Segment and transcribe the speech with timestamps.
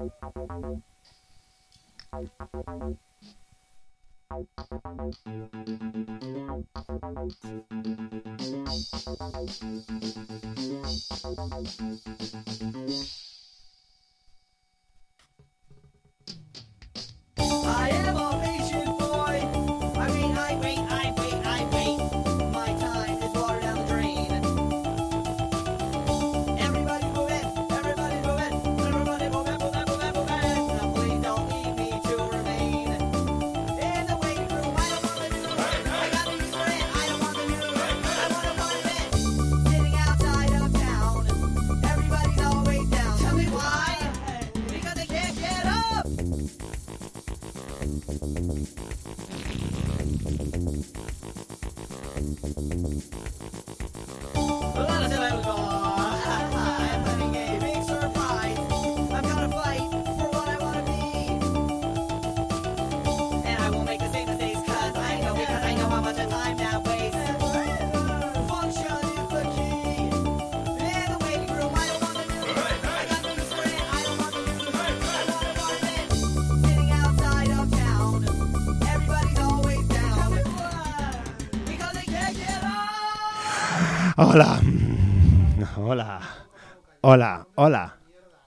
[0.00, 0.06] I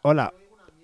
[0.03, 0.33] Hola.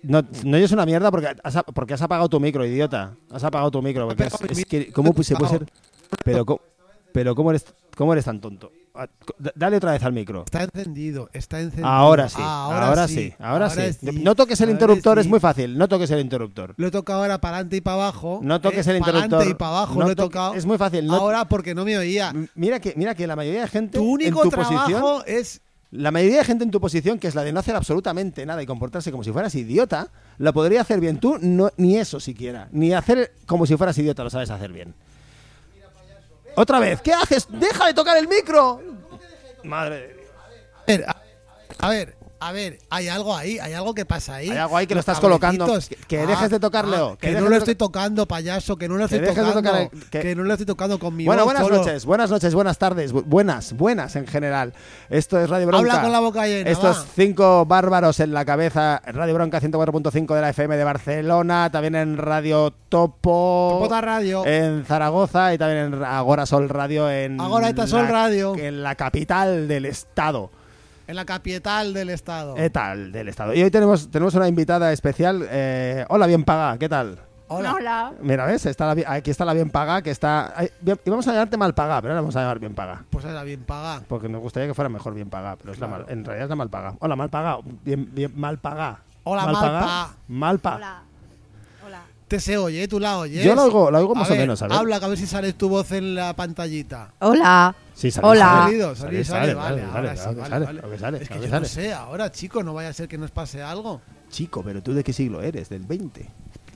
[0.02, 3.14] No, no es una mierda porque has, porque has apagado tu micro, idiota.
[3.30, 4.08] Has apagado tu micro.
[4.08, 5.66] Porque es, es que, ¿Cómo se puede ser?
[6.24, 6.60] Pero, co-
[7.12, 8.72] pero ¿cómo, eres, ¿cómo eres tan tonto?
[8.94, 9.06] Ah,
[9.54, 10.42] Dale otra vez al micro.
[10.46, 11.86] Está encendido, está encendido.
[11.86, 12.40] Ahora sí.
[12.40, 13.32] Ahora, Ahora sí.
[13.38, 13.80] Ahora sí.
[14.22, 15.76] No toques el interruptor, es muy fácil.
[15.76, 16.72] No toques el interruptor.
[16.78, 18.40] Lo he tocado ahora para adelante y para abajo.
[18.42, 19.36] No toques eh, el Para interruptor.
[19.40, 20.54] adelante y para abajo No lo he to- tocado.
[20.54, 21.06] Es muy fácil.
[21.06, 22.32] No- Ahora porque no me oía.
[22.54, 25.60] Mira que, mira que la mayoría de gente Tu único en tu posición, trabajo es
[25.92, 28.62] la mayoría de gente en tu posición, que es la de no hacer absolutamente nada
[28.62, 31.18] y comportarse como si fueras idiota, la podría hacer bien.
[31.18, 34.94] Tú no, ni eso siquiera, ni hacer como si fueras idiota lo sabes hacer bien.
[36.56, 37.46] Otra vez, ¿qué haces?
[37.50, 38.80] Deja de tocar el micro.
[39.64, 40.30] Madre de Dios.
[40.42, 41.26] A ver, a, a ver,
[41.78, 44.50] a ver, hay algo ahí, hay algo que pasa ahí.
[44.50, 45.66] Hay algo ahí que lo estás colocando.
[46.08, 48.96] Que- dejes de tocar, Leo, que Que, no lo to- estoy tocando, payaso, que no
[48.96, 49.52] lo estoy tocando.
[49.52, 50.20] tocar que...
[50.20, 51.76] que- no lo estoy tocando con mi Bueno, voz buenas solo.
[51.78, 54.72] noches, buenas noches, buenas tardes, bu- buenas, buenas en general.
[55.10, 55.90] Esto es Radio Bronca.
[55.92, 57.06] Habla con la boca llena, Estos va.
[57.14, 59.02] cinco bárbaros en la cabeza.
[59.06, 63.76] Radio Bronca 104.5 de la FM de Barcelona, también en Radio Topo.
[63.80, 64.44] Topota Radio.
[64.46, 67.40] En Zaragoza y también en Agora Sol Radio en.
[67.40, 68.54] Agora eta Sol Radio.
[68.56, 70.50] En la capital del estado.
[71.10, 72.56] En la capital del estado.
[72.56, 73.52] Eh, tal, del estado.
[73.52, 75.44] Y hoy tenemos, tenemos una invitada especial.
[75.50, 77.18] eh, hola, bien paga, ¿qué tal?
[77.48, 78.12] Hola.
[78.22, 78.64] Mira, ¿ves?
[78.66, 80.54] Está la aquí está la bien paga, que está.
[81.04, 83.02] íbamos a llamarte mal paga, pero ahora vamos a llamar bien paga.
[83.10, 84.02] Pues era bien paga.
[84.06, 86.50] Porque nos gustaría que fuera mejor bien paga, pero es la mal- en realidad es
[86.50, 86.94] la mal paga.
[87.00, 87.58] Hola, mal paga.
[87.84, 89.00] Bien, bien, mal paga.
[89.24, 89.80] Hola, mal mal paga.
[89.80, 90.10] pa.
[90.28, 90.76] Mal pa.
[90.76, 91.02] Hola.
[92.30, 93.44] Te se oye, tú la oyes.
[93.44, 94.76] Yo la oigo, la oigo más A o ver, menos, a ver.
[94.76, 97.12] Habla, que a ver si sales tu voz en la pantallita.
[97.18, 97.74] Hola.
[97.92, 98.44] Sí, sale, Hola.
[98.44, 98.62] sale.
[98.62, 101.48] Salido, Sale, sale, sale, sale, sale, vale, sale, vale, sale, sale, Es que yo no
[101.50, 101.66] sale.
[101.66, 104.00] sé, ahora chico, no vaya a ser que nos pase algo.
[104.30, 105.70] Chico, pero tú de qué siglo eres?
[105.70, 106.24] ¿Del 20?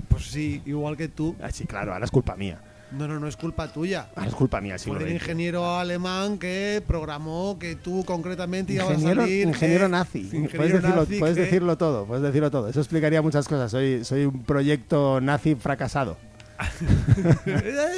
[0.09, 1.37] Pues sí, igual que tú.
[1.41, 2.59] Ah, sí, claro, ahora es culpa mía.
[2.97, 4.09] No, no, no es culpa tuya.
[4.15, 5.23] Ahora es culpa mía siglo Fue el XX.
[5.23, 9.49] ingeniero alemán que programó que tú concretamente ibas a salir.
[9.49, 10.21] ingeniero nazi.
[10.21, 12.69] ingeniero puedes, decirlo, nazi puedes que- decirlo todo, puedes decirlo todo.
[12.69, 13.71] Eso explicaría muchas cosas.
[13.71, 16.17] Soy, soy un proyecto nazi fracasado.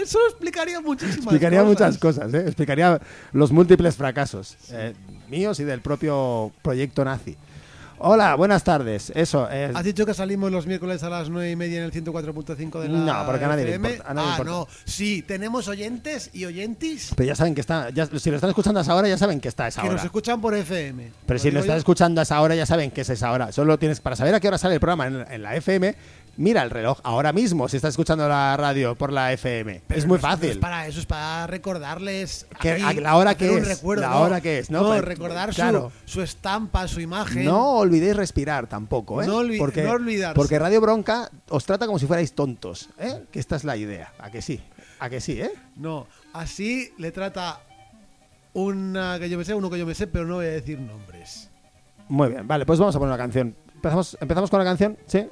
[0.03, 1.69] Eso explicaría muchísimas Explicaría cosas.
[1.71, 2.45] muchas cosas, ¿eh?
[2.47, 3.01] Explicaría
[3.33, 4.95] los múltiples fracasos eh,
[5.29, 7.37] míos y del propio proyecto nazi.
[7.99, 9.11] Hola, buenas tardes.
[9.15, 11.93] Eso, eh, ¿Has dicho que salimos los miércoles a las 9 y media en el
[11.93, 13.91] 104.5 de la No, porque a nadie le FM?
[13.91, 14.51] importa, le ah, importa.
[14.51, 14.69] no.
[14.85, 17.89] Sí, tenemos oyentes y oyentis pero ya saben que está.
[17.91, 19.89] ya- si lo están escuchando a esa hora, ya saben que está a esa que
[19.89, 19.97] hora.
[19.97, 21.11] nos escuchan por FM.
[21.25, 21.75] Pero si lo yo.
[21.75, 23.51] escuchando a esa hora, ya saben que es esa hora.
[23.51, 25.95] Solo tienes para saber a qué hora sale el programa en, en la FM.
[26.39, 29.83] Mira el reloj ahora mismo si estás escuchando la radio por la FM.
[29.87, 30.51] Pero es muy no fácil.
[30.51, 32.47] es para eso, es para recordarles.
[32.61, 34.21] Que- a la hora que es, recuerdo, la no.
[34.21, 35.01] hora que es, ¿no?
[35.01, 35.55] Recordar
[36.05, 37.45] su- estampa, su imagen.
[37.47, 39.27] No olvidéis respirar tampoco, ¿eh?
[39.27, 40.35] No olvi- porque, no olvidarse.
[40.35, 43.25] Porque Radio Bronca os trata como si fuerais tontos, ¿eh?
[43.33, 44.13] Que esta es la idea.
[44.19, 44.61] ¿A que sí?
[45.01, 45.51] ¿A que sí, eh?
[45.77, 47.61] No, así le trata
[48.53, 50.79] una que yo me sé, uno que yo me sé, pero no voy a decir
[50.81, 51.51] nombres.
[52.09, 53.55] Muy bien, vale, pues vamos a poner una canción.
[53.75, 54.97] ¿Empezamos, empezamos con la canción?
[55.07, 55.27] ¿Sí?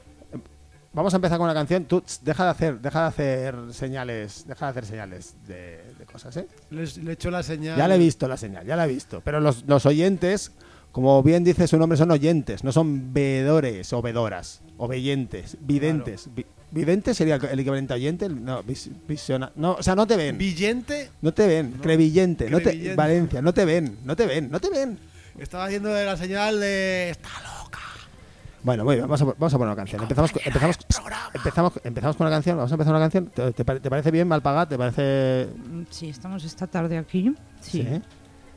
[0.94, 1.85] Vamos a empezar con la canción.
[1.87, 6.05] Tú tss, deja de hacer, deja de hacer señales, deja de hacer señales de, de
[6.06, 6.46] cosas, ¿eh?
[6.70, 7.76] Les- le echo la señal.
[7.76, 9.20] Ya le he visto la señal, ya la he visto.
[9.25, 10.52] Pero los, los oyentes,
[10.93, 16.29] como bien dice su nombre, son oyentes, no son veedores o vedoras, o veyentes, videntes.
[16.35, 18.29] Vi- ¿Vidente sería el equivalente a oyente?
[18.29, 20.37] No, vis- visiona- no, o sea, no te ven.
[20.38, 21.82] Villente No te ven, No.
[21.82, 22.94] crevillente, no te, Crevillente.
[22.96, 24.99] Valencia, no te ven, no te ven, no te ven.
[25.38, 27.11] estaba haciendo la señal de.
[27.11, 27.54] Está loca.
[28.65, 30.03] Bueno, muy bien, vamos a, vamos a poner una canción.
[30.03, 30.77] Empezamos, con- empezamos,
[31.35, 32.57] empezamos, empezamos con una canción.
[32.57, 33.27] Vamos a empezar una canción.
[33.27, 34.71] ¿Te, te pare- te parece bien, Malpagat?
[34.71, 35.49] ¿Te parece.?
[35.55, 37.35] Mm, Sí, estamos esta tarde aquí.
[37.61, 37.87] Sí.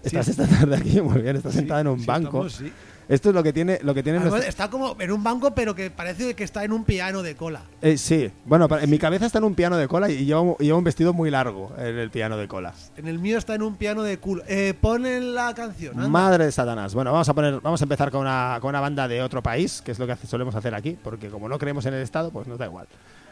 [0.04, 1.36] Estás esta tarde aquí, muy bien.
[1.36, 2.46] Estás sentada en un Sí, banco.
[2.48, 2.72] estamos, sí.
[3.10, 5.56] Esto es lo que tiene, lo que tiene Además, nuestra- Está como en un banco,
[5.56, 7.62] pero que parece que está en un piano de cola.
[7.82, 10.78] Eh, sí, bueno, en mi cabeza está en un piano de cola y lleva, lleva
[10.78, 12.74] un vestido muy largo en el piano de cola.
[12.98, 14.44] En el mío está en un piano de culo.
[14.48, 15.96] Eh, ponen la canción.
[15.98, 16.10] anda.
[16.10, 16.94] Madre de Satanás.
[16.94, 19.82] Bueno, vamos a poner, vamos a empezar con una, con una banda de otro país,
[19.82, 22.48] que es lo que solemos hacer aquí, porque como no creemos en el Estado, pues
[22.48, 22.88] nos da igual.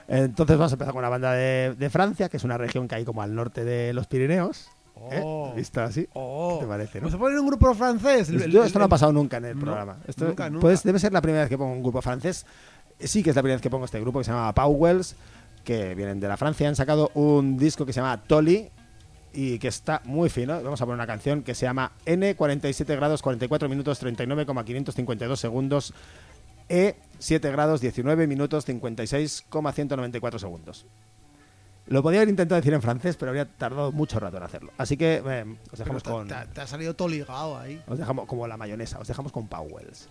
[0.08, 2.96] Entonces vamos a empezar con una banda de, de Francia, que es una región que
[2.96, 4.70] hay como al norte de los Pirineos.
[5.12, 5.22] ¿Eh?
[5.24, 5.54] Oh.
[5.56, 6.08] ¿Visto así?
[6.14, 6.58] Oh.
[6.60, 7.06] ¿Te parece, no?
[7.08, 8.30] ¿Vamos a poner un grupo francés?
[8.30, 9.98] El- esto no ha pasado nunca en el No, programa.
[10.08, 10.62] Esto nunca, nunca.
[10.62, 12.46] Pues debe ser la primera vez que pongo un grupo francés.
[13.00, 15.16] Sí que es la primera vez que pongo este grupo que se llama Powells,
[15.64, 16.68] que vienen de la Francia.
[16.70, 18.70] Han sacado un disco que se llama Tolly
[19.34, 20.62] y que está muy fino.
[20.64, 25.94] Vamos a poner una canción que se llama N47 grados 44 minutos 39,552 segundos
[26.70, 30.86] E 7 grados 19 minutos 56,194 segundos.
[31.88, 34.72] Lo podía haber intentado decir en francés, pero habría tardado mucho rato en hacerlo.
[34.78, 36.28] Así que eh, os dejamos te, con...
[36.28, 37.82] te- te ha salido todo ligado ahí.
[37.88, 40.10] Os dejamos como la mayonesa, os dejamos con Powells.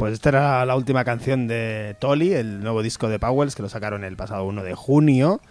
[0.00, 3.68] Pues esta era la última canción de Tolly, el nuevo disco de Powells, que lo
[3.68, 5.42] sacaron el pasado 1 de junio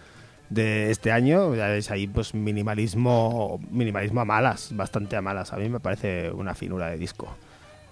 [0.48, 1.54] de este año.
[1.54, 5.52] Ya veis ahí, pues minimalismo, minimalismo a malas, bastante a malas.
[5.52, 7.28] A mí me parece una finura de disco.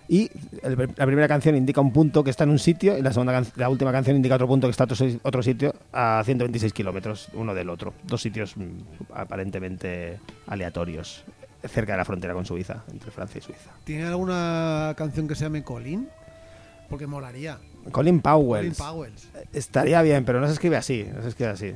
[0.08, 0.32] Y
[0.64, 3.68] la primera canción indica un punto que está en un sitio y la, segunda la
[3.68, 7.54] última canción indica otro punto que está otro, si- otro sitio a 126 kilómetros uno
[7.54, 7.94] del otro.
[8.02, 11.22] Dos sitios mm, aparentemente aleatorios,
[11.68, 13.70] cerca de la frontera con Suiza, entre Francia y Suiza.
[13.84, 16.08] ¿Tiene alguna canción que se llame Colin?
[16.88, 17.58] Porque molaría.
[17.92, 18.72] Colin Powell.
[18.72, 19.28] Colin Powells.
[19.52, 21.06] Estaría bien, pero no se escribe así.
[21.14, 21.72] No se escribe así.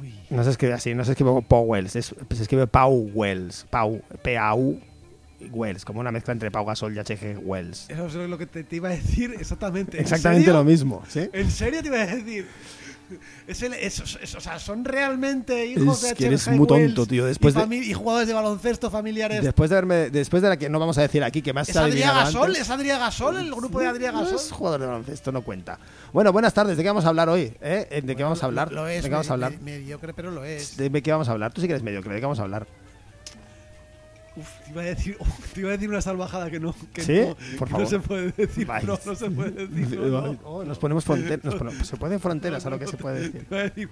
[0.00, 0.14] Uy.
[0.30, 0.94] No se escribe así.
[0.94, 1.96] No se escribe Powells.
[1.96, 3.66] es- se escribe Powells.
[3.70, 4.80] Pau, P-A-U
[5.50, 5.84] Wells.
[5.84, 7.38] Como una mezcla entre Pau Gasol y H.G.
[7.42, 7.88] Wells.
[7.90, 9.96] Eso es lo que te, te iba a decir exactamente.
[9.98, 11.02] ¿En Exactamente lo mismo.
[11.08, 11.28] ¿sí?
[11.32, 12.46] ¿En serio te iba a decir?
[13.46, 17.06] Es el- es- es- o sea, son realmente hijos Es de que eres muy tonto,
[17.06, 17.24] tío.
[17.26, 19.42] Después y, de- y jugadores de baloncesto familiares.
[19.42, 21.76] Después de verme, después de la que no vamos a decir aquí que más ¿Es
[21.76, 22.56] Adrián Gasol?
[22.56, 23.36] ¿Es Adrián Gasol?
[23.38, 24.36] ¿El grupo de Adrián No Gasol?
[24.36, 25.78] es jugador de baloncesto, no cuenta.
[26.12, 26.76] Bueno, buenas tardes.
[26.76, 27.52] ¿De qué vamos a hablar hoy?
[27.60, 28.02] ¿Eh?
[28.04, 28.72] ¿De qué vamos a hablar?
[28.72, 29.02] Lo es.
[29.02, 29.52] ¿De qué vamos a hablar?
[29.60, 30.76] me- mediocre, pero lo es.
[30.76, 31.52] ¿De qué vamos a hablar?
[31.52, 32.12] Tú sí que eres mediocre.
[32.14, 32.66] ¿De qué vamos a hablar?
[34.38, 37.02] Uf, te iba a decir, uf, te iba a decir una salvajada que no, que
[37.02, 37.20] ¿Sí?
[37.26, 37.84] no, Por favor.
[37.84, 38.66] no se puede decir.
[38.66, 38.84] Vais.
[38.86, 39.98] No, no se puede decir.
[39.98, 40.64] no, no.
[40.64, 41.54] Nos ponemos fronteras.
[41.86, 43.44] se ponen fronteras a lo que se puede decir.
[43.48, 43.88] Te iba a decir-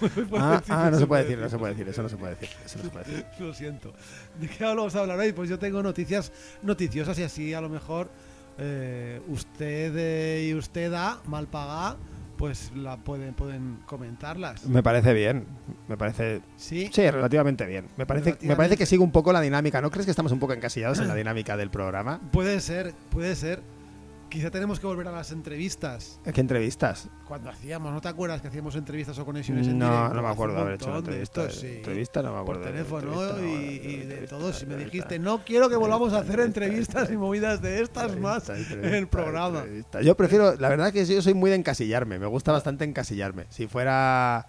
[0.00, 2.02] no se puede Ah, decir, ah, no se puede decir, no se puede decir, eso
[2.02, 2.48] no se puede decir.
[2.64, 3.24] Eso no se puede decir.
[3.38, 3.92] Lo siento.
[4.40, 5.32] ¿De qué vamos a hablar hoy?
[5.32, 6.32] Pues yo tengo noticias
[6.62, 8.08] noticiosas y así a lo mejor
[8.58, 11.96] eh, usted eh, y usted da mal pagada,
[12.36, 14.66] pues la pueden pueden comentarlas.
[14.66, 15.46] Me parece bien.
[15.88, 16.40] Me parece.
[16.56, 16.90] Sí.
[16.92, 17.88] Sí, relativamente bien.
[17.96, 19.80] Me parece, me parece que sigue un poco la dinámica.
[19.80, 22.20] ¿No crees que estamos un poco encasillados en la dinámica del programa?
[22.32, 23.62] Puede ser, puede ser.
[24.28, 26.18] Quizá tenemos que volver a las entrevistas.
[26.32, 27.08] ¿Qué entrevistas?
[27.28, 30.14] Cuando hacíamos, ¿no te acuerdas que hacíamos entrevistas o conexiones en No, directo?
[30.14, 31.44] no me acuerdo haber hecho una entrevista.
[31.44, 31.76] estos, sí.
[31.76, 32.60] Entrevista no me Por acuerdo.
[32.64, 34.52] de teléfono y, de y de entrevista, todo.
[34.52, 36.64] Si me dijiste, no quiero que volvamos a hacer entrevista,
[37.02, 39.64] entrevistas y movidas de estas más en el programa.
[40.02, 42.18] Yo prefiero, la verdad que yo soy muy de encasillarme.
[42.18, 43.46] Me gusta bastante encasillarme.
[43.50, 44.46] Si fuera,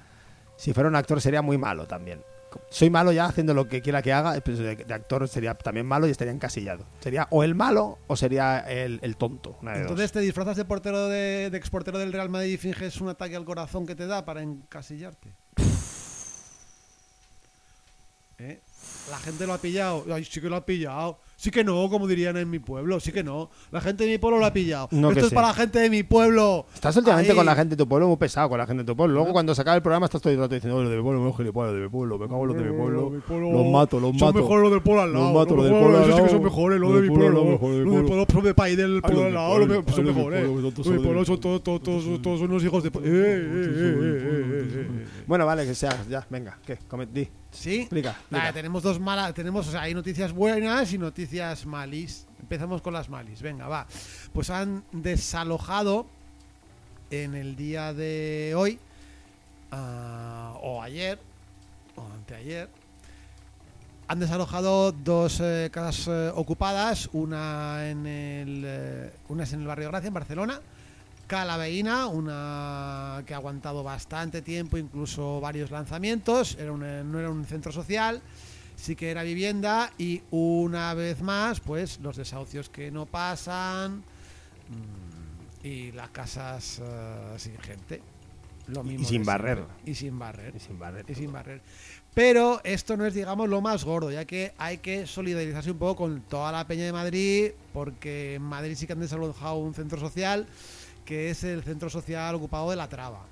[0.58, 2.22] si fuera un actor sería muy malo también.
[2.70, 4.40] Soy malo ya haciendo lo que quiera que haga.
[4.42, 6.86] pues de, de actor sería también malo y estaría encasillado.
[7.00, 9.58] Sería o el malo o sería el, el tonto.
[9.62, 9.92] una de dos.
[9.92, 13.36] Entonces te disfrazas de portero de, de exportero del Real Madrid y finges un ataque
[13.36, 15.34] al corazón que te da para encasillarte.
[18.38, 18.60] ¿Eh?
[19.10, 20.06] La gente lo ha pillado.
[20.14, 21.20] Ay, sí que lo ha pillado.
[21.38, 23.00] Sí que no, como dirían en mi pueblo.
[23.02, 23.50] Sí que no.
[23.72, 24.88] La gente de mi pueblo lo ha pillado.
[24.92, 26.66] No Esto es para la gente de mi pueblo.
[26.74, 27.36] Estás últimamente Ahí.
[27.38, 29.16] con la gente de tu pueblo muy pesado, con la gente de tu pueblo.
[29.16, 31.04] Luego cuando se acaba el programa estás todo el rato diciendo, "Oh, los de mi
[31.04, 31.44] pueblo, los de
[31.82, 33.10] mi pueblo, me cago en los de mi pueblo.
[33.10, 34.40] Mi pueblo- Los mato, los Son mato.
[34.40, 35.26] mejores los del pueblo al lado.
[35.26, 36.34] Los mato, los del pueblo al esos sí que lado.
[36.38, 38.08] son mejores, los de mi pueblo lado, Los del pueblo.
[38.08, 39.60] pueblo, son de país del pueblo al lado.
[39.68, 40.44] de- Son mejores.
[40.48, 42.90] Los todos son pueblo de- son unos hijos de...
[42.90, 44.88] Eh, eh, eh.
[45.28, 46.78] Bueno, vale, que sea, ya, venga, ¿qué?
[47.14, 47.28] Di,
[47.58, 47.82] ¿Sí?
[47.82, 48.12] explica.
[48.12, 48.44] explica.
[48.44, 52.26] Vale, tenemos dos malas, tenemos, o sea, hay noticias buenas y noticias malis.
[52.40, 53.88] Empezamos con las malis, venga, va.
[54.34, 56.08] Pues han desalojado
[57.10, 58.80] en el día de hoy,
[59.72, 61.20] ah, o ayer,
[61.96, 62.70] o anteayer,
[64.08, 69.68] han desalojado dos eh, casas eh, ocupadas, una en el, eh, una es en el
[69.68, 70.62] barrio Gracia, en Barcelona,
[71.28, 77.46] Calaveína, una que ha aguantado bastante tiempo, incluso varios lanzamientos, era una- no era un
[77.46, 78.22] centro social,
[78.76, 84.04] sí que era vivienda y una vez más, pues los desahucios que no pasan
[84.70, 88.02] mm, y las casas eh, sin gente.
[88.68, 89.58] Lo Y- y mismo sin barrer.
[89.58, 89.92] siempre.
[89.92, 91.06] Y sin barrer Y sin barrer.
[91.08, 91.62] y sin barrer.
[92.16, 95.98] Pero esto no es, digamos, lo más gordo, ya que hay que solidarizarse un poco
[95.98, 100.00] con toda la Peña de Madrid, porque en Madrid sí que han desalojado un centro
[100.00, 100.48] social,
[101.06, 103.26] que es el centro social ocupado de La Traba,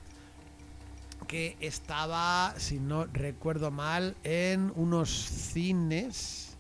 [1.28, 6.56] que estaba, si no recuerdo mal, en unos cines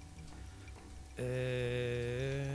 [1.17, 2.49] eh,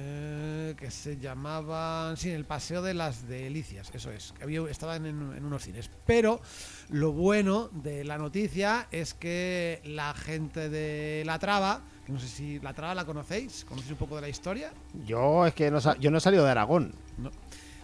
[0.76, 5.06] que se llamaban, sí, en el Paseo de las Delicias, eso es, que había, estaban
[5.06, 5.88] en, en unos cines.
[6.06, 6.40] Pero
[6.88, 12.58] lo bueno de la noticia es que la gente de La Traba, no sé si
[12.58, 14.72] La Traba la conocéis, conocéis un poco de la historia.
[15.06, 16.94] Yo es que no, yo no he salido de Aragón.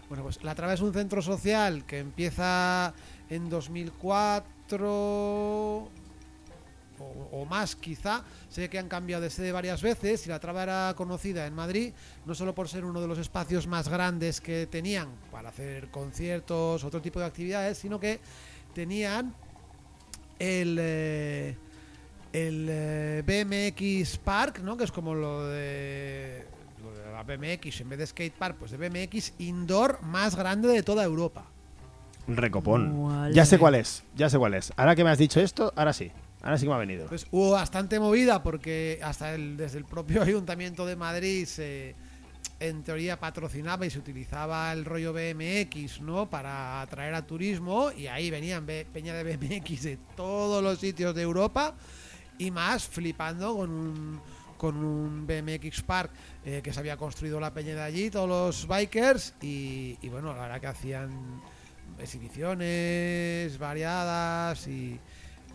[0.08, 2.92] Bueno, pues La Traba es un centro social que empieza
[3.30, 4.44] en 2004
[4.86, 5.88] o,
[7.32, 8.22] o más quizá.
[8.48, 11.92] Sé que han cambiado de sede varias veces y La Traba era conocida en Madrid
[12.26, 16.84] no solo por ser uno de los espacios más grandes que tenían para hacer conciertos,
[16.84, 18.20] otro tipo de actividades, sino que
[18.74, 19.34] tenían
[20.38, 20.76] el...
[20.80, 21.56] eh,
[22.34, 24.76] el eh, BMX Park, ¿no?
[24.76, 26.53] Que es como lo de, lo de
[27.14, 31.04] la BMX, en vez de skate park, pues de BMX indoor más grande de toda
[31.04, 31.46] Europa.
[32.26, 33.04] Recopón.
[33.08, 33.34] Vale.
[33.34, 34.72] Ya sé cuál es, ya sé cuál es.
[34.76, 36.10] Ahora que me has dicho esto, ahora sí.
[36.42, 37.06] Ahora sí que me ha venido.
[37.06, 41.94] Pues hubo bastante movida porque hasta el, desde el propio Ayuntamiento de Madrid se,
[42.60, 46.28] en teoría patrocinaba y se utilizaba el rollo BMX, ¿no?
[46.28, 51.14] Para atraer a turismo y ahí venían be- peña de BMX de todos los sitios
[51.14, 51.74] de Europa
[52.38, 54.20] y más flipando con un
[54.64, 56.10] con un BMX Park
[56.42, 60.40] eh, que se había construido la peña de allí, todos los bikers y, bueno, la
[60.40, 61.10] verdad que hacían
[61.98, 64.98] exhibiciones variadas y,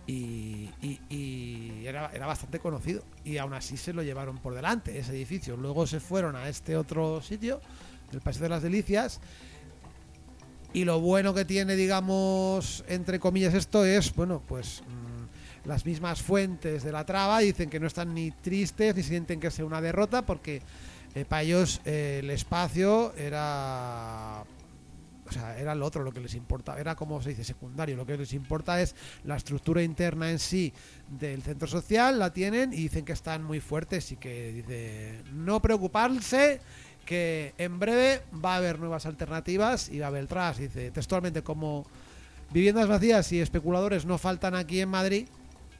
[0.06, 0.70] y,
[1.10, 3.04] y- era, era bastante conocido.
[3.25, 5.58] Y aún así se lo llevaron por delante, ese edificio.
[5.58, 7.62] Luego se fueron a este otro sitio,
[8.13, 9.22] el Paseo de las Delicias.
[10.72, 14.84] Y lo bueno que tiene, digamos, entre comillas, esto es, bueno, pues
[15.70, 19.52] las mismas fuentes de la traba dicen que no están ni tristes ni sienten que
[19.52, 20.64] sea una derrota porque
[21.14, 24.44] eh, para ellos eh, el espacio era
[25.28, 28.04] o sea, era lo otro lo que les importa, era como se dice secundario, lo
[28.04, 30.74] que les importa es la estructura interna en sí
[31.08, 35.62] del centro social, la tienen y dicen que están muy fuertes y que dice no
[35.62, 36.62] preocuparse
[37.05, 41.44] que en breve va a haber nuevas alternativas y va a haber tras, dice textualmente
[41.44, 41.86] como
[42.51, 45.27] viviendas vacías y especuladores no faltan aquí en Madrid,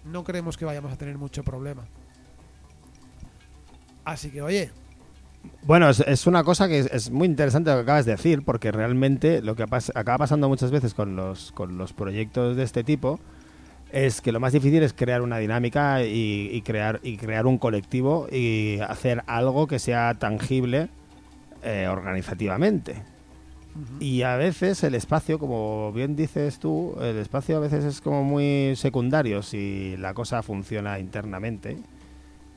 [0.06, 1.84] no creemos que vayamos a tener mucho problema.
[4.06, 4.72] Así que oye,
[5.64, 8.72] Bueno, es, una cosa que es, es muy interesante lo que acabas de decir, porque
[8.72, 13.20] realmente lo que acaba pasando muchas veces con los, con los proyectos de este tipo
[13.92, 17.58] es que lo más difícil es crear una dinámica y, y crear, y crear un
[17.58, 20.90] colectivo y hacer algo que sea tangible
[21.64, 23.04] eh, organizativamente.
[24.00, 28.24] Y a veces el espacio, como bien dices tú, el espacio a veces es como
[28.24, 31.78] muy secundario si la cosa funciona internamente,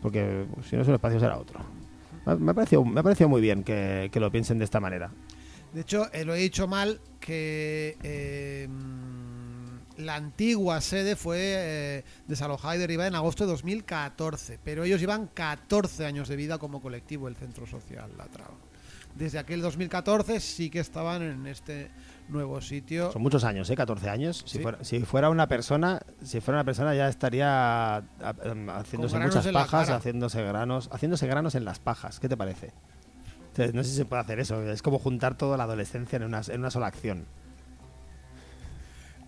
[0.01, 1.61] porque si no es un espacio será otro.
[2.27, 5.11] Me- ha parecido, me ha muy bien que, lo piensen de esta manera.
[5.73, 12.77] De hecho, eh, lo he dicho mal que mm, la antigua sede fue eh, desalojada
[12.77, 17.29] y derribada en agosto de 2014, pero ellos llevan 14 años de vida como colectivo
[17.29, 18.55] el Centro Social La Traba.
[19.15, 21.91] Desde aquel 2014 sí que estaban en este
[22.29, 23.13] nuevo sitio.
[23.13, 23.77] Son muchos años, ¿eh?
[23.77, 24.43] 14 años.
[24.47, 24.63] Si, Sí.
[24.63, 28.03] fuera, si fuera una persona, si fuera una persona ya estaría
[28.45, 32.21] em, haciéndose muchas pajas, haciéndose granos, haciéndose granos en las pajas.
[32.21, 32.73] ¿Qué te parece?
[33.75, 34.63] No sé si se puede hacer eso.
[34.63, 37.27] Es como juntar toda la adolescencia en una, en una sola acción.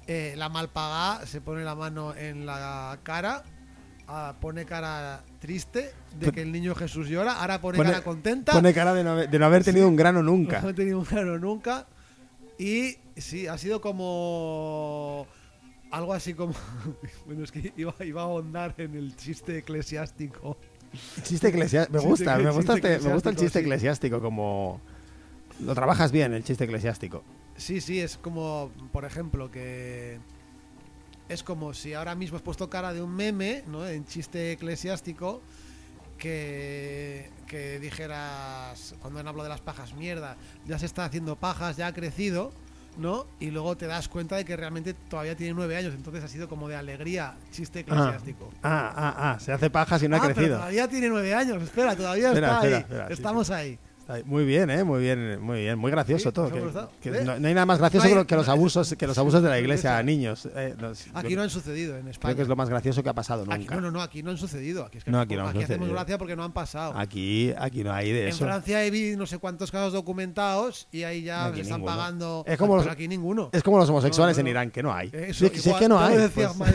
[0.06, 3.42] Eh, la malpagada se pone la mano en la cara,
[4.08, 8.52] ah, pone cara triste de que el niño Jesús llora, ahora pone, Pone- cara contenta.
[8.52, 10.60] Pone cara de no haber, de no haber tenido un grano nunca.
[10.60, 11.86] No he tenido un grano nunca.
[12.58, 15.26] Y sí, ha sido como.
[15.90, 16.54] Algo así como.
[17.26, 20.56] bueno, es que iba, iba a ahondar en el chiste eclesiástico.
[21.22, 21.98] Chiste eclesiástico.
[21.98, 24.80] Me gusta, me gusta, este- me gusta el chiste eclesiástico como...
[25.60, 27.22] Lo trabajas bien, el chiste eclesiástico.
[27.56, 30.18] Sí, sí, es como, por ejemplo, que.
[31.28, 33.86] Es como si ahora mismo has puesto cara de un meme, ¿no?
[33.86, 35.40] En chiste eclesiástico.
[36.18, 41.76] Que, que dijeras, cuando han hablado de las pajas, mierda, ya se está haciendo pajas,
[41.76, 42.52] ya ha crecido,
[42.96, 43.26] ¿no?
[43.40, 46.48] Y luego te das cuenta de que realmente todavía tiene nueve años, entonces ha sido
[46.48, 48.50] como de alegría, chiste eclesiástico.
[48.62, 49.40] Ah, ah, ah.
[49.40, 50.56] Se hace pajas y no ha Ah, pero crecido.
[50.56, 52.82] todavía tiene nueve años, espera, todavía Espera, está espera, ahí.
[52.82, 53.78] espera, Estamos ahí.
[54.26, 54.84] Muy bien, ¿eh?
[54.84, 55.78] Muy bien, muy bien.
[55.78, 56.50] Muy gracioso Sí, todo.
[56.50, 58.94] que- que no, no hay nada más gracioso No hay- que lo- que los abusos
[58.98, 60.48] que los abusos de la iglesia a niños.
[60.54, 62.30] eh, los- Aquí yo no han sucedido en España.
[62.34, 63.74] creo que es lo más gracioso que ha pasado Aquí, nunca.
[63.76, 64.84] no, no, no, aquí no han sucedido.
[64.84, 66.92] Aquí, es que No, aquí no han hacemos gracia porque no han pasado.
[66.96, 68.44] Aquí, aquí no hay de en eso.
[68.44, 71.96] Francia he visto no sé cuántos casos documentados y ahí ya Aquí se están ninguno.
[71.96, 72.44] pagando.
[72.46, 73.50] Es como los- aquí ninguno.
[73.52, 74.46] Es como los homosexuales en.
[74.46, 75.08] Irán, que no hay.
[75.12, 76.16] Eso, es que- si es igual, que no hay.
[76.18, 76.74] Decía pues-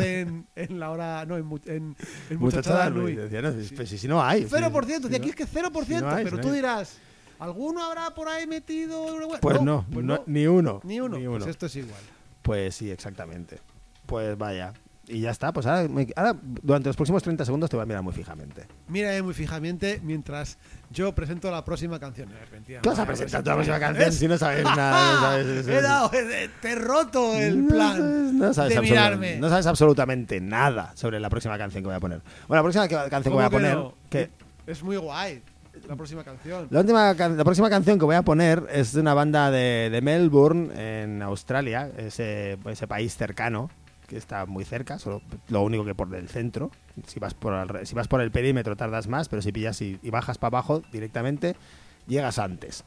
[0.00, 1.24] en, en la hora.
[1.26, 1.96] No, en, en,
[2.30, 4.44] en Muchachada Luis, decía, no, si, no hay.
[4.44, 6.54] 0%, si- de aquí es que 0%, si no hay, pero tú hay.
[6.64, 6.98] Dirás,
[7.38, 9.06] ¿alguno habrá por ahí metido?
[9.40, 10.80] Pues no, pues no, ni uno.
[10.84, 11.18] Ni uno.
[11.18, 12.00] Ni Pues esto es igual.
[12.42, 13.58] Pues sí, exactamente.
[14.06, 14.72] Pues vaya.
[15.06, 15.52] Y ya está.
[15.52, 18.66] Pues ahora, me- ahora, durante los próximos 30 segundos te voy a mirar muy fijamente.
[18.88, 20.56] Mira muy fijamente mientras
[20.90, 22.30] yo presento la próxima canción.
[22.32, 25.12] Eh, ¿Qué vas a presentar tú la próxima canción si no sabes nada?
[25.14, 28.74] No sabes, eso- He dado- he- te he roto el No plan sabes- no sabes
[28.76, 29.36] de mirarme.
[29.36, 32.22] No sabes absolutamente nada sobre la próxima canción que voy a poner.
[32.48, 33.94] Bueno, la próxima canción que voy a ¿Cómo que poner.
[34.08, 34.30] que-
[34.72, 35.42] Es muy guay
[35.88, 36.66] la próxima canción.
[36.70, 39.88] la, última, can- la próxima canción que voy a poner es de una banda de,
[39.90, 40.70] de Melbourne,
[41.02, 43.70] en Australia, ese, ese país cercano,
[44.08, 46.70] que está muy cerca, solo lo único que por el centro.
[47.06, 49.98] Si vas por el, si vas por el perímetro tardas más, pero si pillas y,
[50.02, 51.56] y bajas para abajo directamente,
[52.06, 52.84] llegas antes.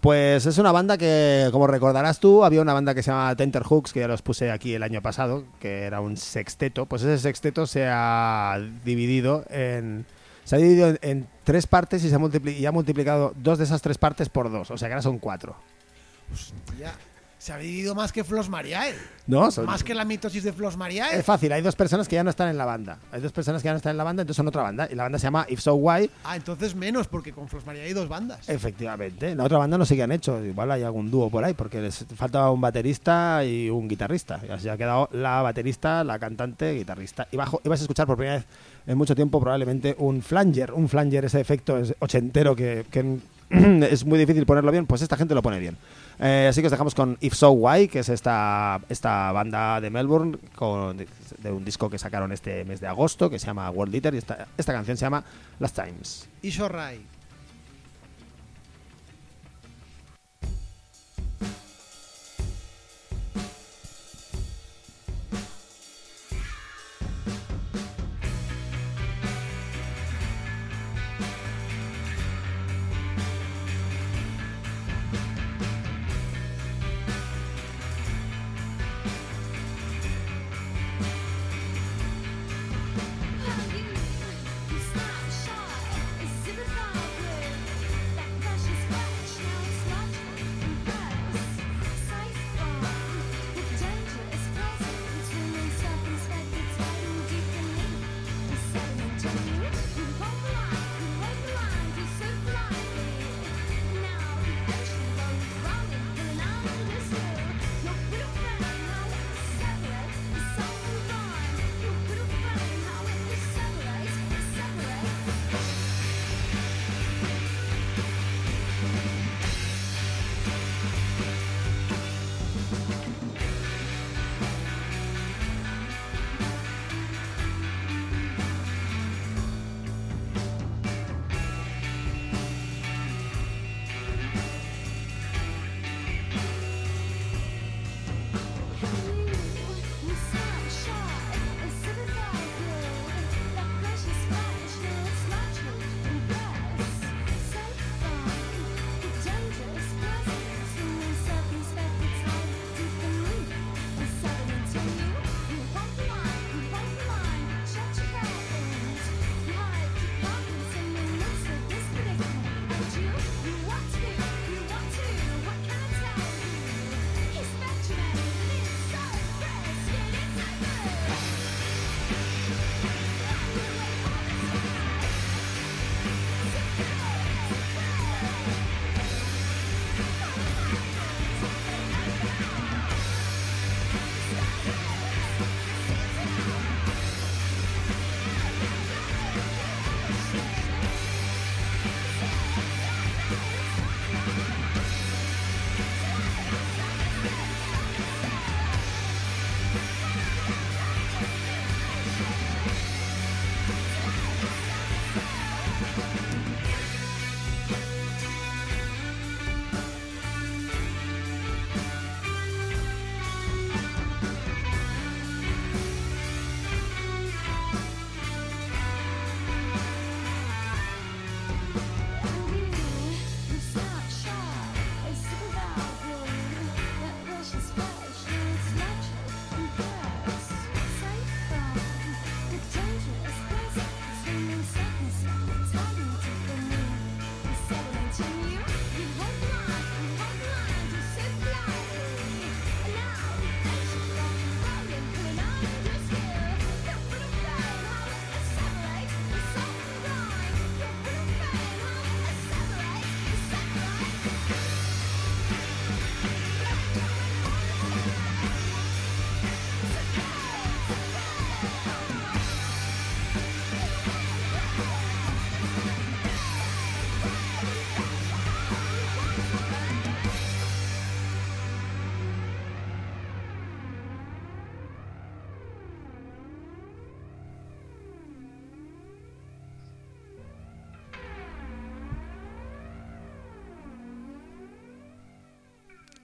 [0.00, 3.92] Pues es una banda que, como recordarás tú, había una banda que se llama Tenterhooks,
[3.92, 6.86] que ya los puse aquí el año pasado, que era un sexteto.
[6.86, 10.06] Pues ese sexteto se ha dividido en...
[10.50, 13.62] Se ha dividido en, tres partes y se ha, multipli- y ha multiplicado dos de
[13.62, 14.68] esas tres partes por dos.
[14.72, 15.54] O sea que ahora son cuatro.
[16.76, 16.92] Ya.
[17.38, 18.92] Se ha dividido más que Flos Mariae.
[19.28, 21.20] No, son- Más que la mitosis de Flos Mariae.
[21.20, 22.98] Es fácil, hay dos personas que ya no están en la banda.
[23.12, 24.88] Hay dos personas que ya no están en la banda, entonces son otra banda.
[24.90, 26.10] Y la banda se llama If So Why.
[26.24, 28.46] Ah, entonces menos, porque con Flos Mariae hay dos bandas.
[28.48, 29.36] Efectivamente.
[29.36, 30.44] La otra banda no sé qué han hecho.
[30.44, 34.40] Igual hay algún dúo por ahí, porque les faltaba un baterista y un guitarrista.
[34.46, 37.28] Y así ha quedado la baterista, la cantante, guitarrista.
[37.30, 38.46] Y bajo, y vas a escuchar por primera vez
[38.86, 40.72] en mucho tiempo probablemente un flanger.
[40.72, 43.18] Un flanger, ese efecto ochentero que, que
[43.50, 44.86] es muy difícil ponerlo bien.
[44.86, 45.76] Pues esta gente lo pone bien.
[46.18, 49.90] Eh, así que os dejamos con If So Why, que es esta, esta banda de
[49.90, 53.94] Melbourne con, de un disco que sacaron este mes de agosto que se llama World
[53.94, 54.14] Eater.
[54.14, 55.24] Y esta, esta canción se llama
[55.58, 56.28] Last Times.
[56.42, 57.09] Y Shorrai.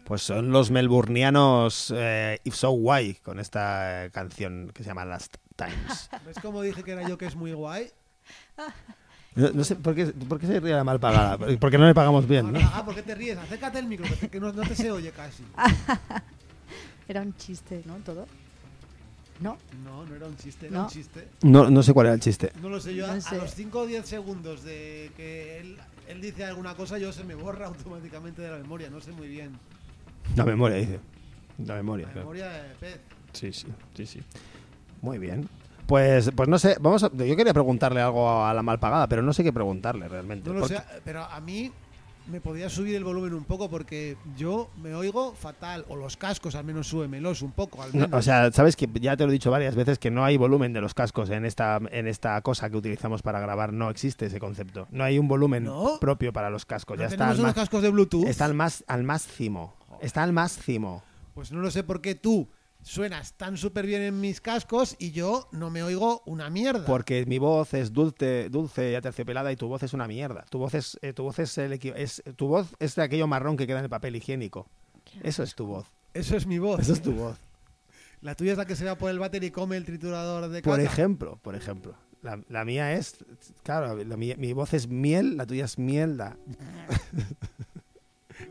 [0.07, 5.05] Pues son los melburnianos eh, If So Why con esta eh, canción que se llama
[5.05, 6.09] Last Times.
[6.25, 7.91] ¿Ves cómo dije que era yo que es muy guay?
[9.35, 11.37] No, no sé por qué, por qué se ríe la mal pagada.
[11.59, 12.61] Porque no le pagamos bien, ¿no?
[12.73, 13.37] Ah, ¿por qué te ríes?
[13.37, 15.43] Acércate el micro, que, no, no te se oye casi.
[17.09, 17.97] Era un chiste, ¿no?
[17.97, 18.27] Todo.
[19.41, 19.59] ¿No?
[19.85, 20.83] No, no era un chiste, era No.
[20.85, 21.29] un chiste.
[21.43, 22.53] No, no sé cuál era el chiste.
[22.63, 23.37] No lo sé, yo a, No a sé.
[23.37, 25.77] los 5 o 10 segundos de que él,
[26.09, 29.29] él dice alguna cosa, yo se me borra automáticamente de la memoria, no sé muy
[29.29, 29.51] bien
[30.35, 30.99] La memoria, dice.
[31.65, 32.07] La memoria.
[32.07, 32.29] La claro.
[32.29, 33.01] memoria de pez.
[33.33, 34.21] Sí, sí, sí, sí.
[35.03, 35.49] Muy bien.
[35.87, 39.33] Pues, pues no sé, vamos a- yo quería preguntarle algo a la malpagada, pero no
[39.33, 40.51] sé qué preguntarle realmente.
[40.51, 41.71] No lo sé, pero a mí
[42.27, 46.57] me podía subir el volumen un poco porque yo me oigo fatal, o los cascos
[46.57, 49.33] al menos súbemelos un poco, al No, o sea, sabes que ya te lo he
[49.33, 52.69] dicho varias veces que no hay volumen de los cascos en esta en esta cosa
[52.69, 53.73] que utilizamos para grabar.
[53.73, 54.89] No existe ese concepto.
[54.91, 55.99] No hay un volumen ¿No?
[56.01, 56.97] propio para los cascos.
[56.99, 58.27] ¿No ya está al, unos ma- cascos de Bluetooth?
[58.27, 59.75] está al más al máximo.
[60.03, 61.03] Está al máximo.
[61.35, 62.49] Pues no lo sé por qué tú
[62.83, 66.87] suenas tan súper bien en mis cascos y yo no me oigo una mierda.
[66.87, 70.45] Porque mi voz es dulce, dulce y aterciopelada y tu voz es una mierda.
[70.51, 73.57] Tu voz es, eh, tu voz es, el es tu voz es de aquello marrón
[73.57, 74.69] que queda en el papel higiénico.
[75.23, 75.87] Eso es tu voz.
[76.15, 76.81] Eso es mi voz.
[76.81, 77.37] Eso es tu voz.
[78.23, 80.63] La tuya es la que se va por el váter y come el triturador de
[80.63, 81.95] Por ejemplo, por ejemplo.
[82.23, 83.17] La, la mía es,
[83.63, 86.37] claro, la mía- mi voz es miel, la tuya es mierda.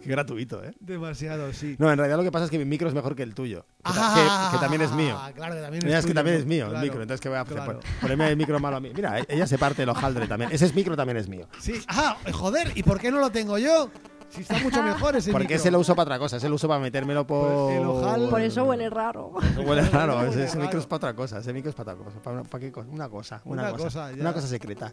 [0.05, 0.71] Qué gratuito, ¿eh?
[0.79, 1.75] Demasiado, sí.
[1.79, 3.61] No, en realidad lo que pasa es que mi micro es mejor que el tuyo.
[3.63, 5.17] Que, Ah, que- que también es mío.
[5.35, 7.37] Claro, que también Mira, es que también es mío claro, el micro, entonces ¿qué voy
[7.39, 7.55] a hacer?
[7.57, 7.79] claro.
[7.79, 8.91] Pon- Ponerme el micro malo a mí.
[8.95, 10.51] Mira, e- ella se parte el hojaldre también.
[10.51, 11.47] Ese es micro también es mío.
[11.59, 11.81] Sí.
[11.87, 13.89] Ah, joder, ¿y por qué no lo tengo yo?
[14.29, 15.55] Si está mucho mejor ese Porque micro.
[15.57, 17.47] ese lo uso para otra cosa, ese lo uso para metérmelo por...
[17.67, 19.31] Pues el ojal- Por eso huele raro.
[19.65, 22.19] Huele raro, ese, ese micro es para otra cosa, ese micro es para otra cosa.
[22.21, 22.87] ¿Para, para qué cosa?
[22.91, 24.91] Una cosa, una, Una cosa, cosa, una cosa secreta.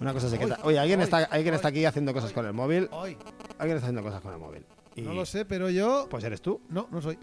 [0.00, 0.58] Una cosa secreta.
[0.62, 2.88] Oye, alguien está, alguien está aquí haciendo cosas con el móvil.
[2.92, 3.16] Hoy,
[3.58, 4.64] Alguien está haciendo cosas con el móvil.
[4.94, 6.06] Y, no lo sé, pero yo...
[6.10, 6.60] Pues eres tú.
[6.68, 7.18] No, no soy.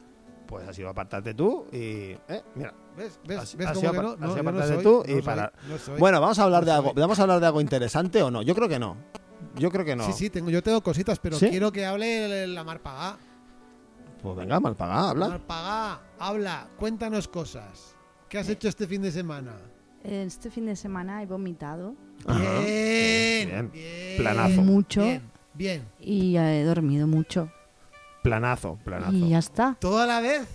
[0.48, 2.12] Pues has ido a apartarte tú y...
[2.28, 2.74] Eh, mira.
[2.96, 3.20] ¿Ves?
[3.26, 3.40] ¿Ves?
[3.40, 4.10] Así- ¿Ves así cómo que apar- no?
[4.12, 5.52] así No, yo no apartate soy, tú y para-
[5.84, 6.00] soy.
[6.00, 6.92] Bueno, vamos a hablar de algo.
[6.94, 7.02] soy.
[7.02, 8.42] ¿Vamos a hablar de algo interesante o no?
[8.44, 8.96] Yo creo que no.
[9.56, 10.06] Yo creo que no.
[10.06, 11.50] Sí, sí, tengo, yo tengo cositas, pero ¿Sí?
[11.50, 13.18] quiero que hable la Marpagá.
[14.22, 15.28] Pues venga, mal pagada, habla.
[15.30, 17.96] Marpagá, habla, cuéntanos cosas.
[18.30, 19.54] ¿Qué has hecho este fin de semana?
[20.08, 21.96] Este fin de semana he vomitado
[22.28, 22.60] Ajá.
[22.60, 23.72] Bien, Bien.
[23.72, 24.18] bien.
[24.18, 24.62] Planazo.
[24.62, 25.22] mucho Bien,
[25.54, 25.82] bien.
[26.00, 27.52] y he dormido mucho.
[28.24, 29.14] Planazo, planazo.
[29.14, 29.78] Y ya está.
[29.80, 30.48] ¿Toda la vez?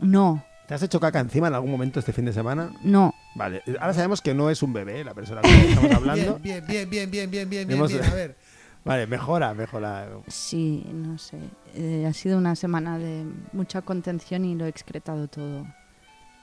[0.00, 2.72] No, ¿Te has hecho caca encima en algún momento este fin de semana?
[2.82, 3.12] no.
[3.36, 6.38] Vale, ahora sabemos que no es un bebé la persona con la que estamos hablando.
[6.42, 8.04] Bien, bien, bien, bien, bien, bien, bien, Hemos- bien.
[8.04, 8.36] A ver,
[8.84, 10.08] Vale, mejora, mejora.
[10.28, 11.38] Sí, no sé.
[11.74, 15.66] Eh, ha sido una semana de mucha contención y lo he excretado todo.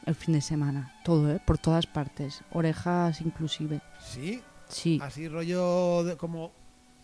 [0.06, 0.94] El fin de semana.
[1.04, 1.42] Todo, ¿eh?
[1.46, 2.42] Por todas partes.
[2.52, 3.82] Orejas inclusive.
[4.00, 5.00] sí, Sí.
[5.02, 6.52] así rollo de- como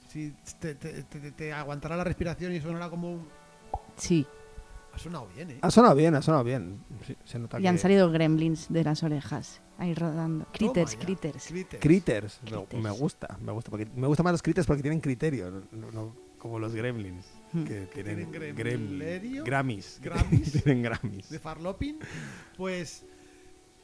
[0.08, 3.28] si te, te- te- te aguantara la respiración y sonara como un...
[3.98, 4.26] Sí.
[4.94, 5.60] Ha sonado bien, ¿eh?
[5.62, 6.80] Ha sonado bien, ha sonado bien.
[7.06, 9.62] Sí, se nota Y que- han salido gremlins de las orejas.
[9.78, 10.48] Ahí rodando.
[10.54, 11.46] Critters, critters.
[11.48, 11.82] Critters.
[11.82, 12.40] Critters.
[12.44, 12.82] Me- Critters.
[12.84, 13.70] Me gusta, me gusta.
[13.70, 17.26] Porque, me gustan más los critters porque tienen criterio, no- no como los gremlins.
[17.54, 17.64] Hmm.
[17.64, 19.44] Que tienen, ¿Tienen grem- gremlerio?
[19.44, 20.00] Grammys.
[20.04, 20.52] Grammys.
[20.64, 21.30] tienen Grammys.
[21.30, 21.98] de Farlopin,
[22.58, 23.06] pues...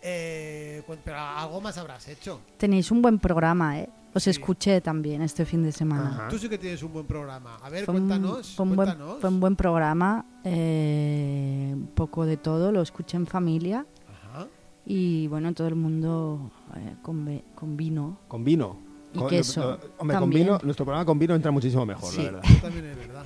[0.06, 2.42] Eh, cu- pero algo más habrás hecho.
[2.58, 3.88] Tenéis un buen programa, ¿eh?
[4.14, 4.32] Os Sí.
[4.32, 6.10] escuché también este fin de semana.
[6.10, 6.28] Ajá.
[6.28, 7.56] Tú sí que tienes un buen programa.
[7.64, 8.54] A ver, Fue un- cuéntanos.
[8.56, 9.20] fue un, buen, cuéntanos.
[9.22, 10.26] fue un buen programa.
[10.44, 12.72] eh, un poco de todo.
[12.74, 13.86] Lo escuché en familia.
[14.34, 14.48] Ajá.
[14.86, 18.20] Y bueno, todo el mundo eh, con, con vino.
[18.28, 18.78] Con vino.
[19.14, 20.46] Y Con- queso, lo- hombre, con también.
[20.48, 22.18] vino, nuestro programa con vino entra muchísimo mejor, Sí.
[22.24, 22.42] la verdad.
[22.50, 23.26] Eso también es verdad.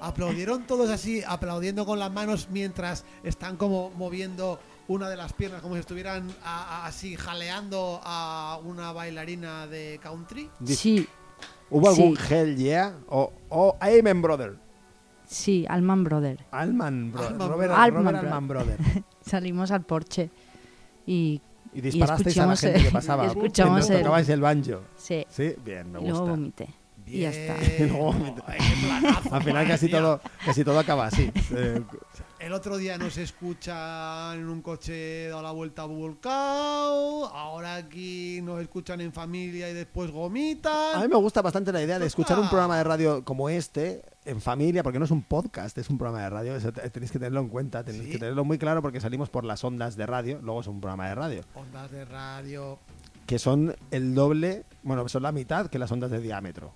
[0.00, 5.62] Aplaudieron todos así, aplaudiendo con las manos mientras están como moviendo una de las piernas,
[5.62, 10.50] como si estuvieran a- a- así jaleando a una bailarina de country.
[10.66, 11.08] Sí,
[11.70, 12.34] ¿Hubo algún Sí.
[12.34, 12.94] Hell Yeah?
[13.08, 14.56] O, o Amen Brother.
[15.26, 16.44] sí, Alman Brother.
[16.50, 17.32] Alman Brother.
[17.32, 17.92] Alman Robert, Brother.
[17.94, 18.78] Robert Alman Alman Brother.
[19.22, 20.30] Salimos al porche
[21.06, 21.40] y,
[21.74, 23.24] Y disparasteis a la gente que pasaba.
[23.24, 24.80] y escuchamos el- tocabais el banjo.
[24.96, 26.30] sí, Sí, bien, me y luego gusta.
[26.30, 26.68] vomité.
[27.06, 27.54] Y ya está.
[27.78, 27.92] Bien.
[27.92, 28.14] No,
[29.30, 31.30] Al final casi todo, casi todo acaba así.
[31.54, 31.82] Eh,
[32.44, 37.24] El otro día nos escuchan en un coche dado la vuelta a Bulcao.
[37.28, 40.94] Ahora aquí nos escuchan en familia y después gomitan.
[40.96, 44.02] a mí me gusta bastante la idea de escuchar un programa de radio como este
[44.26, 46.54] en familia, porque no es un podcast, es un programa de radio.
[46.54, 48.10] Eso te- tenéis que tenerlo en cuenta, tenéis Sí.
[48.10, 51.08] que tenerlo muy claro porque salimos por las ondas de radio, luego es un programa
[51.08, 52.78] de radio, Ondas de radio.
[53.26, 56.74] que son el doble, bueno, son la mitad que las ondas de diámetro.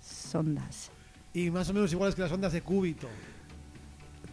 [0.00, 0.92] Sondas.
[1.34, 3.08] Y más o menos iguales que las ondas de cúbito.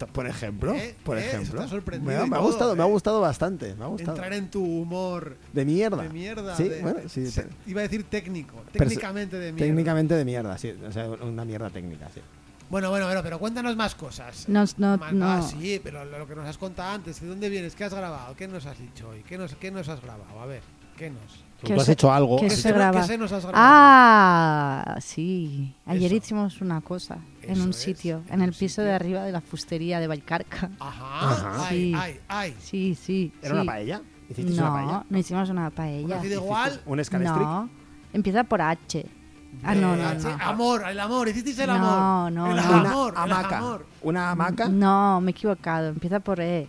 [0.05, 0.95] Por ejemplo, ¿Eh?
[1.03, 1.25] por ¿Eh?
[1.25, 1.59] ejemplo.
[2.03, 2.89] Me, ha- me ha todo, gustado, me ha ¿eh?
[2.89, 4.11] gustado bastante, me ha gustado.
[4.11, 6.03] Entrar en tu humor De mierda.
[6.03, 6.55] de mierda.
[6.55, 8.61] Sí, de- bueno, sí, se- iba a decir técnico.
[8.71, 9.65] Técnicamente de mierda.
[9.67, 12.21] técnicamente de mierda, sí, o sea, una mierda técnica, sí.
[12.69, 14.47] Bueno, bueno, bueno, pero cuéntanos más cosas.
[14.49, 15.25] Nos- no, Más- no.
[15.25, 17.73] ah, sí, pero lo lo que nos has contado antes, ¿de dónde vienes?
[17.75, 18.35] ¿Qué has grabado?
[18.35, 19.23] ¿Qué nos has dicho hoy?
[19.23, 20.39] ¿Qué nos, qué nos has grabado?
[20.39, 20.61] A ver,
[20.97, 21.46] ¿qué nos?
[21.59, 22.37] Tú, Que tú has se- hecho algo.
[22.39, 23.01] que has ¿Qué se graba.
[23.01, 23.45] ¿Qué se nos has?
[23.53, 25.73] Ah, sí.
[25.85, 26.15] Ayer Eso.
[26.23, 28.83] hicimos una cosa en Eso un es, sitio, en en el un piso sitio.
[28.83, 30.69] de arriba de la fustería de Valcarca.
[30.79, 31.31] Ajá.
[31.31, 31.67] Ajá.
[31.67, 31.93] Ay, Sí.
[31.97, 32.55] ay, ay.
[32.59, 33.33] Sí, sí.
[33.41, 33.61] ¿Era sí.
[33.61, 34.01] una paella?
[34.29, 34.91] ¿Hicisteis una paella?
[34.91, 36.05] No, no hicimos una paella.
[36.05, 36.81] ¿Una así de igual?
[36.85, 37.01] ¿Un?
[37.23, 37.69] No,
[38.13, 39.05] empieza por H.
[39.63, 40.29] Ah, no, no, no.
[40.41, 42.31] Amor, el amor, hicisteis el No, amor.
[42.33, 42.61] no, el no.
[42.61, 43.57] amor, una el hamaca.
[43.57, 43.85] amor.
[44.03, 44.69] Una hamaca.
[44.69, 45.87] No, me he equivocado.
[45.87, 46.67] Empieza por E.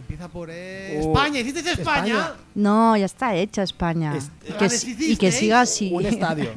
[0.00, 0.98] Empieza por E.
[1.02, 2.14] Oh, España, ¿hicisteis España?
[2.18, 2.34] España.
[2.54, 4.16] No, ya está hecha España.
[4.16, 5.34] Es- y, ¿La que, s- y que deshicisteis?
[5.36, 5.90] siga así.
[5.92, 6.50] Un estadio.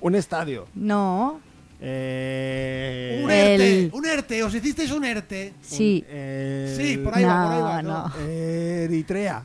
[0.00, 0.66] un estadio.
[0.74, 1.40] No,
[1.78, 5.52] Eh, Un El- ERTE, un ERTE, os hicisteis un ERTE.
[5.60, 7.82] sí, eh, Sí, por ahí va, por ahí va.
[7.82, 8.26] No, No, no.
[8.26, 9.44] Eritrea.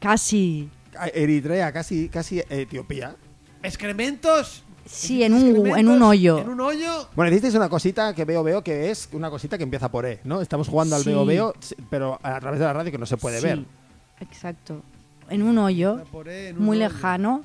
[0.00, 0.70] casi.
[0.98, 3.14] Ah, Eritrea, casi, casi Etiopía.
[3.62, 4.64] Excrementos.
[4.86, 6.38] Sí, en un, en un hoyo.
[6.38, 7.08] En un hoyo.
[7.14, 10.20] Bueno, hicisteis una cosita que veo, veo, que es una cosita que empieza por E,
[10.24, 10.40] ¿no?
[10.40, 11.10] Estamos jugando al Sí.
[11.10, 11.54] veo, veo,
[11.90, 13.64] pero a través de la radio que no se puede Sí, ver.
[14.20, 14.82] Exacto.
[15.30, 16.88] En un hoyo, Por E, en un muy hoyo.
[16.88, 17.44] lejano.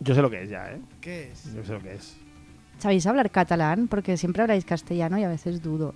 [0.00, 0.80] Yo sé lo que es ya, ¿eh?
[1.00, 1.52] ¿Qué es?
[1.54, 2.16] Yo sé lo que es.
[2.78, 3.86] ¿Sabéis hablar catalán?
[3.88, 5.94] Porque siempre habláis castellano y a veces dudo.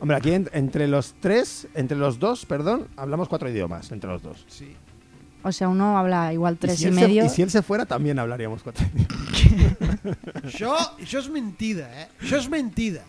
[0.00, 4.22] Hombre, aquí en- entre los tres, entre los dos, perdón, hablamos cuatro idiomas, entre los
[4.22, 4.44] dos.
[4.48, 4.76] Sí.
[5.44, 7.24] O sea, uno habla igual tres si y, él se- medio.
[7.24, 9.98] y si él se fuera, también hablaríamos cuatro idiomas.
[10.44, 12.08] Això, això és mentida, eh?
[12.20, 13.02] Això és mentida.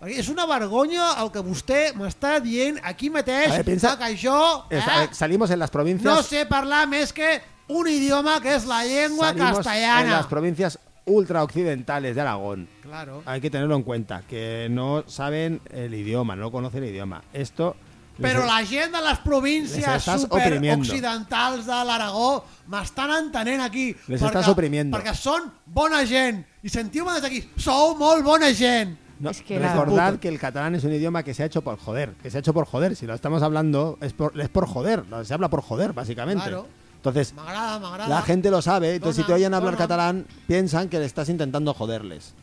[0.00, 4.16] Perquè És una vergonya el que vostè m'està dient aquí mateix, A veure, pensa- que
[4.16, 6.14] jo Es- eh, salimos en las provincias.
[6.14, 10.02] no sé parlar més que un idioma que és la llengua salimos castellana.
[10.02, 12.68] en las provincias ultraoccidentales de Aragón.
[12.82, 13.22] Claro.
[13.26, 17.22] Hay que tenerlo en cuenta, que no saben el idioma, no conocen el idioma.
[17.32, 17.76] Esto.
[18.20, 20.84] Les- Però la gent de les Les províncies oprimiendo.
[20.84, 23.96] superoccidentals de l'Aragó m'estan entenent aquí.
[24.08, 24.96] Les perquè, estàs oprimiendo.
[24.96, 26.44] Perquè són bona gent.
[26.62, 28.96] I sentiu-me des d'aquí, sou molt bona gent.
[29.20, 31.60] No, Es que la- recordad que el catalán es un idioma que se ha hecho
[31.62, 32.96] por joder, que se ha hecho por joder.
[32.96, 36.42] Si lo estamos hablando, es por, es por joder, se habla por joder, básicamente.
[36.44, 36.66] Claro.
[36.96, 38.08] Entonces, M'agrada, m'agrada.
[38.08, 39.84] la gente lo sabe, entonces si te oyen hablar dona.
[39.84, 42.34] catalán, piensan que le estás intentando joderles.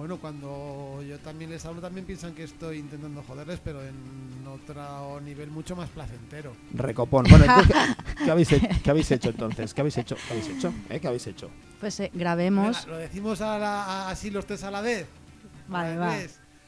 [0.00, 3.94] Bueno, cuando yo también les hablo, también piensan que estoy intentando joderles, pero en
[4.46, 6.56] otro nivel mucho más placentero.
[6.72, 7.26] Recopón.
[7.28, 7.76] Bueno, entonces,
[8.16, 8.48] ¿qué, qué habéis,
[8.82, 9.74] qué habéis hecho entonces?
[9.74, 10.16] ¿Qué habéis hecho?
[10.16, 10.72] ¿Qué habéis hecho?
[10.88, 11.00] ¿Eh?
[11.00, 11.50] ¿Qué habéis hecho?
[11.80, 12.78] Pues eh, grabemos.
[12.86, 15.06] Venga, Lo decimos a la- a- así los tres a la vez.
[15.68, 16.16] Vale, Al va.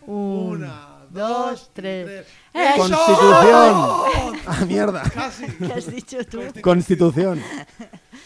[0.06, 2.06] Una, dos, tres.
[2.06, 2.26] tres.
[2.54, 2.74] ¡Eh!
[2.76, 4.40] ¡Constitución!
[4.46, 5.02] ¡Ah, mierda!
[5.14, 5.46] Casi.
[5.46, 6.40] ¿Qué has dicho tú?
[6.60, 7.42] Constitución.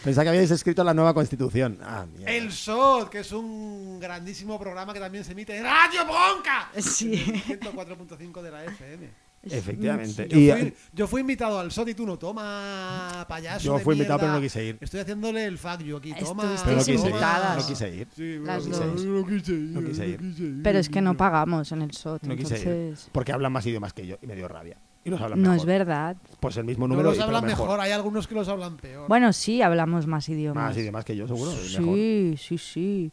[0.03, 1.79] Pensaba que habíais escrito la nueva constitución.
[1.81, 2.31] Ah, mierda.
[2.31, 6.71] El SOT, que es un grandísimo programa que también se emite en Radio Bronca.
[6.77, 7.15] Sí.
[7.47, 9.26] 104.5 de la FM.
[9.51, 10.27] Efectivamente.
[10.29, 13.65] Yo Y, fui, yo fui invitado al SOT y tú no, toma, payaso.
[13.65, 14.31] Yo de fui invitado, mierda.
[14.33, 14.77] pero no quise ir.
[14.81, 16.55] Estoy haciéndole el fuck you aquí, toma.
[16.65, 17.13] Pero no quise ir.
[17.15, 18.07] No quise ir.
[18.15, 19.57] Sí, Las no, no quise ir.
[19.59, 20.59] No quise ir.
[20.63, 22.67] Pero es que no pagamos en el SOT, No quise ir.
[22.67, 23.09] entonces...
[23.11, 24.77] Porque hablan más idiomas que yo y me dio rabia.
[25.03, 25.57] Y nos hablan No mejor.
[25.57, 26.17] es verdad.
[26.41, 27.65] Pues el mismo No número los y pero hablan mejor.
[27.67, 27.79] mejor.
[27.79, 29.07] hay algunos que los hablan peor.
[29.07, 30.65] Bueno, sí, hablamos más idiomas.
[30.65, 31.51] Más idiomas que yo, seguro.
[31.51, 31.95] y mejor.
[31.95, 33.11] Sí, sí, sí.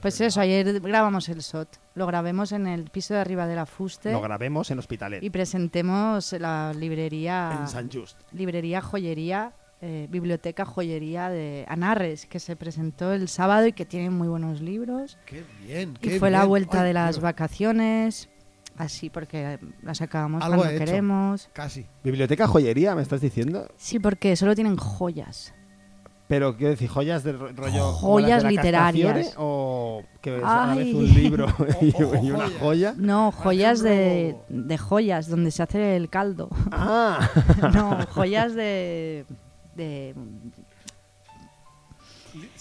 [0.00, 1.68] Pues eso, ayer grabamos el SOT.
[1.94, 5.22] Lo grabemos en el piso de arriba de la Fuste Lo grabemos en Hospitalet.
[5.22, 8.18] y presentemos la librería, En San Just.
[8.32, 14.08] librería joyería, eh, biblioteca joyería de Anarres, que se presentó el sábado y que tiene
[14.10, 15.18] muy buenos libros.
[15.26, 15.94] Qué bien.
[16.00, 18.28] Y qué fue la vuelta Ay, de las Dios, vacaciones,
[18.76, 20.84] así porque las acabamos Algo cuando he hecho.
[20.86, 21.50] queremos.
[21.52, 21.86] Casi.
[22.04, 23.68] Biblioteca joyería, ¿me estás diciendo?
[23.76, 25.52] Sí, porque solo tienen joyas.
[26.30, 27.92] Pero, quiero decir, joyas de ro- rollo.
[27.92, 29.34] Joyas de literarias.
[29.36, 30.94] ¿O que es a la vez Ay.
[30.94, 31.46] un libro
[31.82, 32.94] y, O- o y una joya?
[32.96, 36.48] No, joyas de, de joyas, donde se hace el caldo.
[36.70, 37.28] Ah,
[37.74, 39.24] No, joyas de,
[39.74, 40.14] de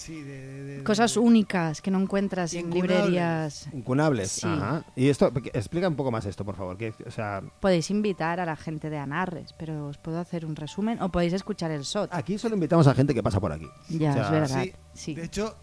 [0.10, 3.68] Sí, de, de- de- cosas únicas que no encuentras en librerías.
[3.74, 4.32] incunables.
[4.32, 4.48] Sí.
[4.48, 4.84] Ajá.
[4.96, 6.78] Y esto, explica un poco más esto, por favor.
[6.78, 10.56] Que, o sea, Podéis invitar a la gente de Anarres, pero os puedo hacer un
[10.56, 12.10] resumen o podéis escuchar el SOT.
[12.12, 13.68] aquí solo invitamos a gente que pasa por aquí.
[13.90, 14.64] Ya, o sea, es verdad.
[14.64, 15.14] Sí, Sí.
[15.16, 15.56] De hecho,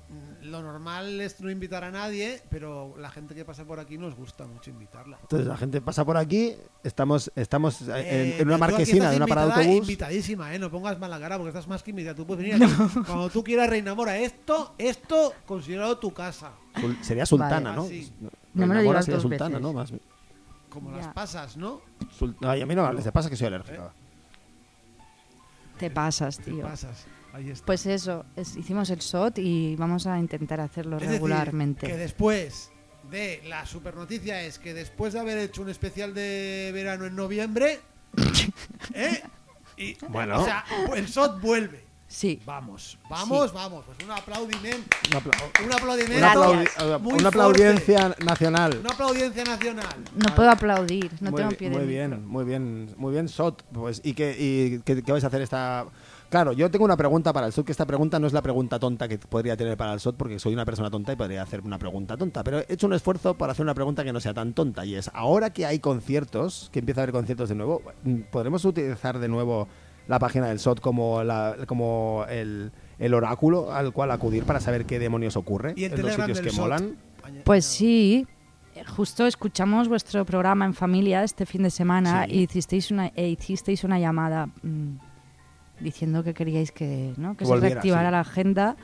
[0.47, 4.15] lo normal es no invitar a nadie, pero la gente que pasa por aquí nos
[4.15, 5.19] gusta mucho invitarla.
[5.23, 9.27] Entonces la gente pasa por aquí, estamos, estamos en, Eh, en una marquesina de una
[9.27, 9.77] parada de autobús.
[9.89, 10.59] Invitadísima, ¿eh?
[10.59, 12.15] No pongas mala cara porque estás más que invitada.
[12.15, 12.73] Tú puedes venir aquí
[13.07, 14.17] cuando tú quieras, Reina Mora.
[14.19, 16.53] Esto, esto considerado tu casa.
[17.03, 17.77] Sería sultana, Vale.
[17.77, 17.83] ¿no?
[17.85, 18.13] Así.
[18.55, 19.63] No me lo digas sería dos sultana, veces.
[19.63, 19.73] ¿no?
[19.73, 19.93] Más,
[20.69, 20.97] Como Ya.
[20.99, 21.81] las pasas, ¿no?
[22.19, 23.91] sul- Ay, a mí no les pasa que soy alérgico.
[25.79, 26.63] Te pasas, Te tío.
[26.63, 27.07] pasas.
[27.37, 27.67] Ahí está.
[27.67, 31.87] Pues eso, es- hicimos el SOT y vamos a intentar hacerlo Es decir, regularmente.
[31.87, 32.71] que después
[33.11, 37.15] de la super noticia es que después de haber hecho un especial de verano en
[37.15, 37.79] noviembre,
[38.95, 39.23] ¿eh?
[39.77, 40.41] Y, Bueno.
[40.41, 40.65] O sea,
[40.95, 41.85] el SOT vuelve.
[42.09, 43.85] Sí, Vamos, vamos, vamos.
[43.85, 44.97] Pues un aplaudimiento.
[45.11, 46.17] Un apla- Un aplaudimiento.
[46.19, 47.27] una aplaudi- una fuerte.
[47.29, 48.77] aplaudiencia nacional.
[48.81, 50.05] Una aplaudiencia nacional.
[50.15, 53.65] no puedo aplaudir, no muy, tengo pie de muy bien, muy bien, muy bien, Sot.
[53.73, 55.87] Pues, ¿y qué, y qué, qué vais a hacer esta...?
[56.29, 58.79] Claro, yo tengo una pregunta para el SOT, que esta pregunta no es la pregunta
[58.79, 61.61] tonta que podría tener para el SOT, porque soy una persona tonta y podría hacer
[61.61, 64.35] una pregunta tonta, pero he hecho un esfuerzo para hacer una pregunta que no sea
[64.35, 67.81] tan tonta, y es, ahora que hay conciertos, que empieza a haber conciertos de nuevo,
[68.33, 69.69] ¿podremos utilizar de nuevo
[70.09, 74.85] la página del SOT como, la, como el, el oráculo al cual acudir para saber
[74.85, 76.59] qué demonios ocurre Y el en los sitios que SOT.
[76.61, 76.97] molan.
[77.45, 78.27] Pues sí,
[78.75, 82.33] eh, justo escuchamos vuestro programa en familia este fin de semana Sí.
[82.35, 84.97] y hicisteis una, e hicisteis una llamada mm,
[85.81, 87.33] diciendo que queríais que, ¿no?
[87.33, 88.13] que Que se volviera, reactivara sí.
[88.13, 88.77] la agenda.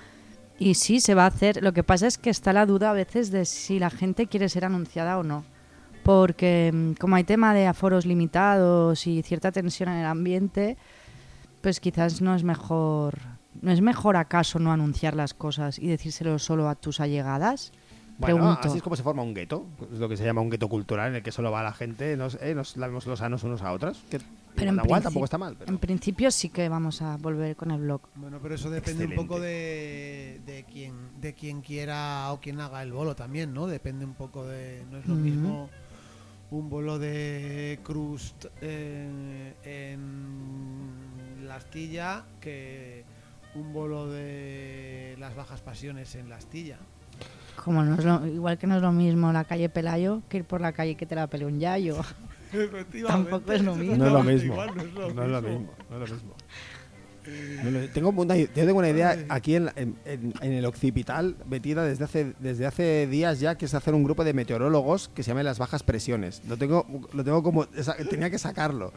[0.58, 1.62] Y sí, se va a hacer.
[1.62, 4.48] Lo que pasa es que está la duda a veces de si la gente quiere
[4.48, 5.44] ser anunciada o no.
[6.04, 10.76] Porque mm, como hay tema de aforos limitados y cierta tensión en el ambiente,
[11.60, 13.18] pues quizás no es mejor...
[13.60, 17.70] ¿No es mejor acaso no anunciar las cosas y decírselo solo a tus allegadas?
[18.18, 18.68] Bueno, Pregunto.
[18.68, 21.10] así es como se forma un gueto, es lo que se llama un gueto cultural
[21.10, 23.72] en el que solo va la gente, nos, eh, nos lavemos los sanos unos a
[23.72, 24.02] otros.
[24.54, 25.56] Pero en, da igual, princi- tampoco está mal.
[25.58, 28.02] pero- en principio sí que vamos a volver con el blog.
[28.16, 32.82] Bueno, pero eso depende un poco de, de quien de quien quiera o quien haga
[32.82, 33.66] el bolo también, ¿no?
[33.66, 35.70] Depende un poco de no es lo mismo
[36.50, 43.04] un bolo de crust eh, en la astilla que
[43.54, 46.76] un bolo de las bajas pasiones en la astilla.
[47.64, 50.44] Como no es lo- igual que no es lo mismo la calle Pelayo que ir
[50.44, 51.96] por la calle que te la pele un yayo.
[53.06, 53.96] Tampoco es lo mismo.
[53.96, 54.56] No es lo mismo.
[54.56, 55.58] No es lo mismo.
[55.58, 55.74] mismo.
[55.90, 56.34] No es lo mismo.
[57.62, 61.36] No tengo una, yo tengo una idea aquí en, la- en- en- en el occipital
[61.48, 65.22] metida desde hace, desde hace días ya, que es hacer un grupo de meteorólogos que
[65.22, 66.42] se llame las bajas presiones.
[66.48, 67.68] Lo tengo, lo tengo como.
[67.76, 68.92] esa- tenía que sacarlo.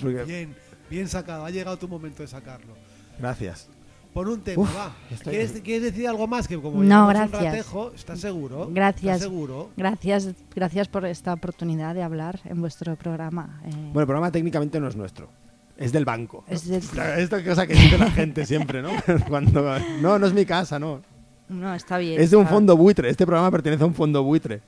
[0.00, 0.54] Porque- Bien,
[0.88, 1.44] bien sacado.
[1.44, 2.74] Ha llegado tu momento de sacarlo.
[3.18, 3.68] gracias.
[4.16, 4.92] Pon un tema, Uf, va.
[5.10, 6.48] estoy- ¿Quieres, quieres decir algo más?
[6.48, 7.44] Que como No, llevamos un gracias.
[7.44, 8.70] ratejo, ¿estás seguro?
[8.72, 9.16] Gracias.
[9.16, 9.70] ¿Estás seguro?
[9.76, 13.60] Gracias, gracias por esta oportunidad de hablar en vuestro programa.
[13.66, 15.28] eh, Bueno, el programa técnicamente no es nuestro.
[15.76, 16.44] Es del banco.
[16.48, 18.88] es de- Claro, Esta cosa que dice la gente siempre, ¿no?
[19.28, 19.62] Cuando,
[20.00, 21.02] no, no es mi casa, no.
[21.50, 22.18] no, está bien.
[22.18, 23.10] Es de un fondo buitre.
[23.10, 24.62] Este programa pertenece a un fondo buitre.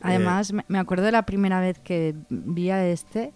[0.00, 3.32] Además, me- me acuerdo de la primera vez que vi a este.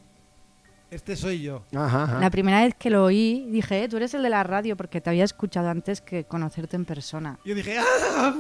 [0.97, 1.63] Este soy yo.
[1.75, 2.21] Ajá, ajá.
[2.21, 5.03] La primera vez que lo oí, dije, "Eh, tú eres el de la radio porque
[5.03, 7.39] te había escuchado antes que conocerte en persona.
[7.45, 8.35] Yo dije, ¡ah!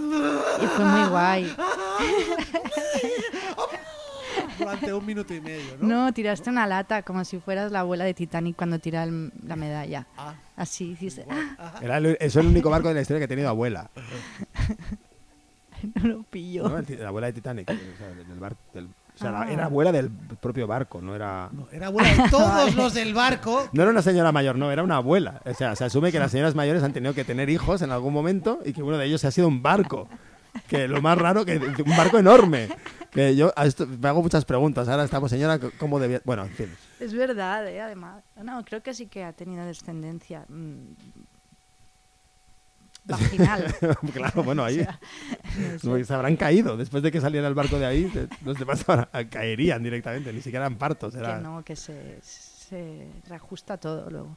[0.63, 1.55] Y fue muy guay.
[4.59, 5.87] durante un minuto y medio, ¿no?
[6.07, 9.55] No, tiraste una lata como si fueras la abuela de Titanic cuando tira el- la
[9.57, 10.07] medalla.
[10.17, 11.27] Ah, Así hiciste.
[11.29, 11.75] ¡Ah!
[11.83, 13.91] Era el, es el único barco de la historia que ha tenido abuela.
[15.95, 16.67] No lo pillo.
[16.71, 16.79] ¿no?
[16.79, 17.69] El ti- la abuela de Titanic.
[17.71, 19.53] o sea, del bar- del- o sea, la- Ah.
[19.53, 21.49] era abuela del propio barco, no era...
[21.53, 23.69] no, era abuela de todos los del barco.
[23.73, 25.41] No era una señora mayor, no, era una abuela.
[25.45, 28.13] O sea, se asume que las señoras mayores han tenido que tener hijos en algún
[28.13, 30.09] momento y que uno de ellos ha sido un barco.
[30.69, 32.69] Que lo más raro, que un barco enorme.
[33.11, 34.89] Que yo a esto me hago muchas preguntas.
[34.89, 36.23] Ahora estamos, señora, ¿cómo debía...?
[36.25, 36.75] Bueno, en fin.
[36.99, 37.81] Es verdad, ¿eh?
[37.81, 38.25] además.
[38.43, 40.47] No, creo que sí que ha tenido descendencia.
[43.07, 43.75] Vaginal.
[44.13, 44.99] claro, bueno, ahí O sea,
[45.83, 46.05] no sé.
[46.05, 46.77] se habrán caído.
[46.77, 48.85] Después de que saliera el barco de ahí, se- los demás
[49.31, 50.33] caerían directamente.
[50.33, 51.15] Ni siquiera eran partos.
[51.15, 51.37] Era...
[51.37, 54.37] Que no, que se, se reajusta todo luego.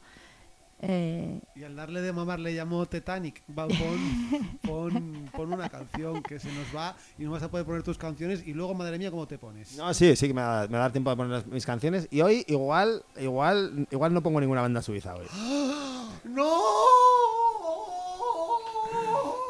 [0.82, 3.44] Eh, Y al darle de mamar le llamó Titanic.
[3.50, 7.66] Va, pon, pon, pon una canción que se nos va y no vas a poder
[7.66, 9.76] poner tus canciones y luego, madre mía, ¿cómo te pones?
[9.76, 11.66] No, sí, sí que me va, me va a dar tiempo de poner las- mis
[11.66, 12.08] canciones.
[12.12, 15.28] Y hoy igual, igual, igual no pongo ninguna banda suiza hoy.
[16.24, 16.54] ¡No!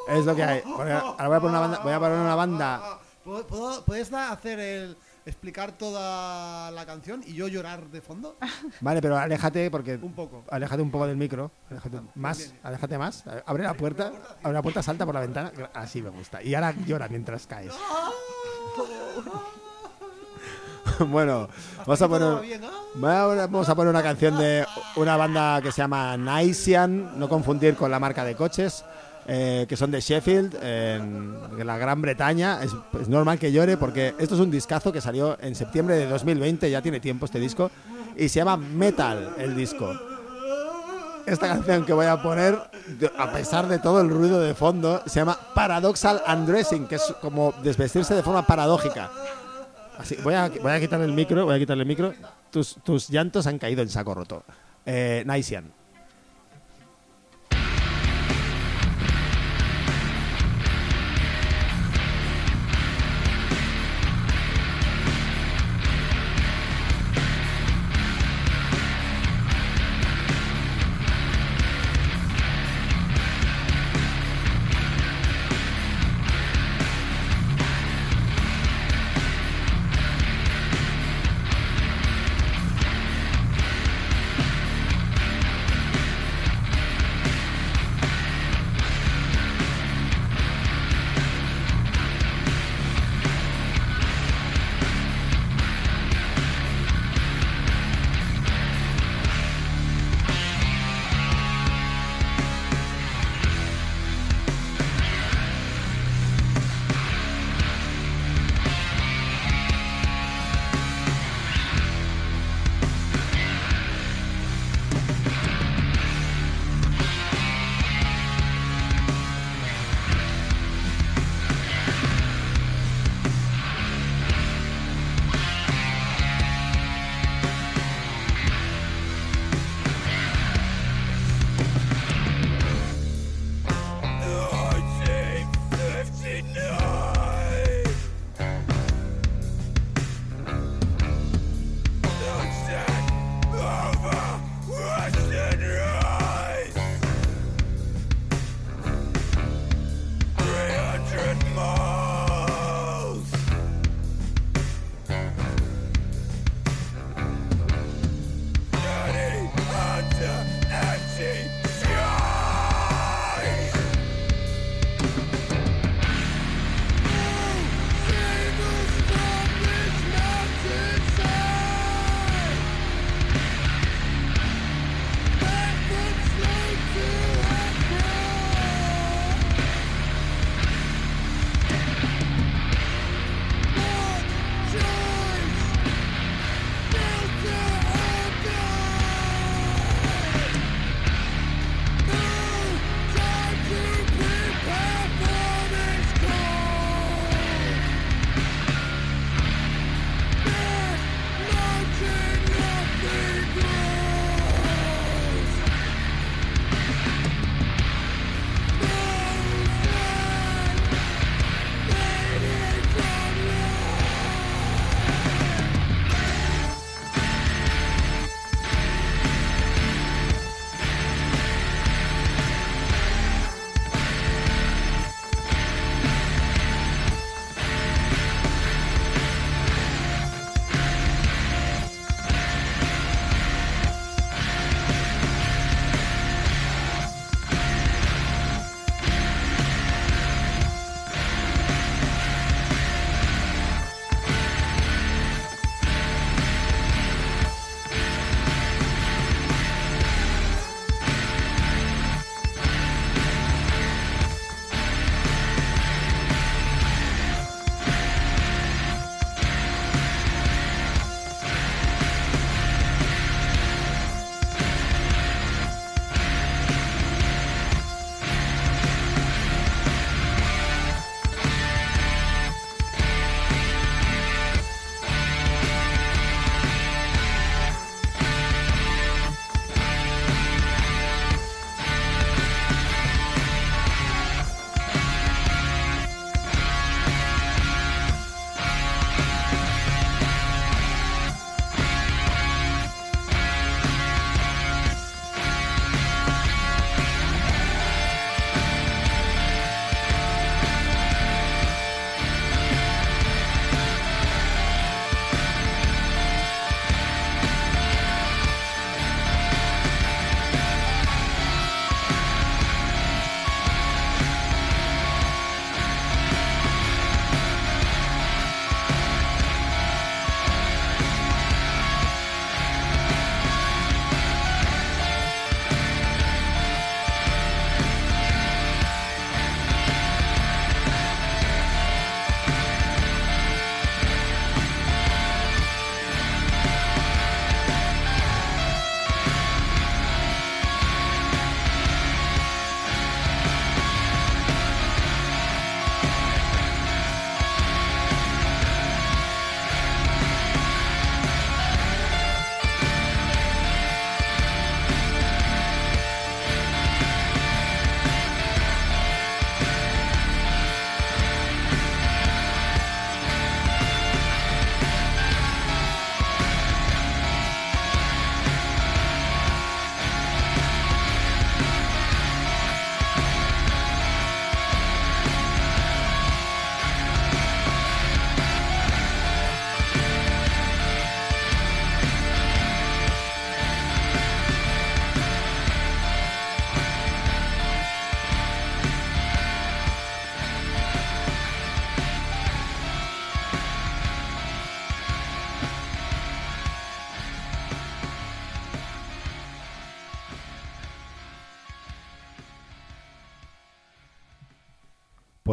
[0.10, 0.64] Es lo que hay.
[0.66, 1.80] Ahora voy a poner una banda.
[1.84, 3.00] Voy a poner una banda.
[3.24, 8.38] ¿Puedo- puedo- ¿Puedes hacer el explicar toda la canción y yo llorar de fondo?
[8.82, 9.96] Vale, pero aléjate porque.
[10.02, 10.44] Un poco.
[10.50, 11.52] Aléjate un poco del micro.
[11.70, 12.54] Aléjate más.
[12.64, 13.24] Aléjate más.
[13.46, 14.12] Abre la puerta.
[14.42, 15.52] Abre la puerta, salta por la ventana.
[15.74, 16.42] Así me gusta.
[16.42, 17.74] Y ahora llora mientras caes.
[21.08, 21.48] bueno,
[21.86, 22.42] vamos a poner.
[22.42, 22.62] bien,
[22.96, 27.92] Vamos a poner una canción de una banda que se llama Naisian, no confundir con
[27.92, 28.84] la marca de coches,
[29.28, 32.62] eh, que son de Sheffield, en, la Gran Bretaña.
[32.64, 32.74] Es,
[33.08, 36.82] normal que llore porque esto es un discazo que salió en septiembre de 2020, ya
[36.82, 37.70] tiene tiempo este disco,
[38.16, 39.94] y se llama Metal el disco.
[41.26, 42.58] Esta canción que voy a poner,
[43.18, 47.54] a pesar de todo el ruido de fondo, se llama Paradoxal Undressing, que es como
[47.62, 49.12] desvestirse de forma paradójica.
[50.00, 52.14] Así, voy, a, voy a quitarle el micro, voy a quitarle el micro.
[52.50, 54.44] Tus, tus llantos han caído en saco roto.
[54.86, 55.72] Eh, Naisian.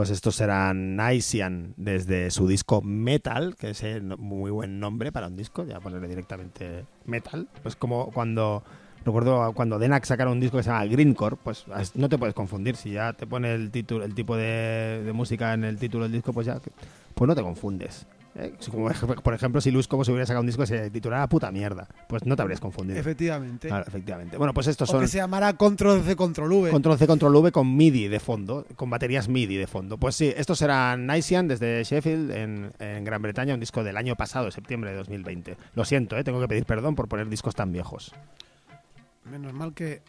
[0.06, 5.10] Pues estos serán Naisian desde su disco Metal, que es eh, no- muy buen nombre
[5.10, 7.48] para un disco, ya ponerle directamente Metal.
[7.64, 8.62] Pues como cuando,
[9.04, 11.64] recuerdo cuando Denac sacaron un disco que se llama Greencore, pues
[11.96, 12.76] no te puedes confundir.
[12.76, 16.12] Si ya te pone el título, el tipo de, de música en el título del
[16.12, 16.60] disco, pues ya,
[17.14, 18.06] pues no te confundes.
[18.36, 18.54] ¿Eh?
[18.70, 18.88] Como,
[19.22, 21.88] por ejemplo, si Luz como se hubiera sacado un disco que se titulara Puta Mierda,
[22.08, 22.98] pues no te habrías confundido.
[22.98, 23.68] Efectivamente.
[23.68, 24.36] Claro, efectivamente.
[24.36, 25.00] Bueno, pues estos O son...
[25.00, 26.70] que se llamará Control C, Control V.
[26.70, 29.98] Control C, Control V con MIDI de fondo, con baterías MIDI de fondo.
[29.98, 34.16] Pues sí, estos serán Naisian desde Sheffield en, en Gran Bretaña, un disco del año
[34.16, 35.56] pasado, septiembre de 2020.
[35.74, 36.24] Lo siento, ¿eh?
[36.24, 38.12] tengo que pedir perdón por poner discos tan viejos.
[39.24, 40.02] Menos mal que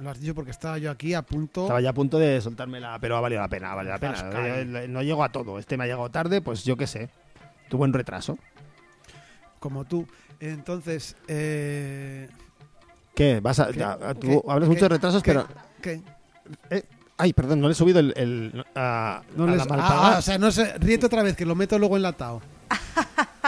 [0.00, 1.62] lo has dicho porque estaba yo aquí a punto.
[1.62, 4.30] Estaba ya a punto de soltármela, pero ha valido la pena, ha valido la pena.
[4.34, 7.08] Eh, No llego a todo, este me ha llegado tarde, pues yo qué sé.
[7.74, 8.38] Tuvo un retraso.
[9.58, 10.06] como tú.
[10.38, 12.28] Entonces, eh,
[13.16, 13.40] ¿Qué?
[13.40, 13.78] Vas a, ¿Qué?
[13.80, 14.40] ya, tú ¿Qué?
[14.48, 15.32] hablas mucho de retrasos, ¿qué?
[15.32, 15.48] pero...
[15.82, 16.02] ¿qué?
[16.70, 16.84] eh,
[17.16, 18.12] ay, perdón, no le he subido el...
[18.16, 20.14] el- a, No a les- la ah, malpagada.
[20.14, 22.42] ah, o sea, no sé, ríete otra vez que lo meto luego enlatado.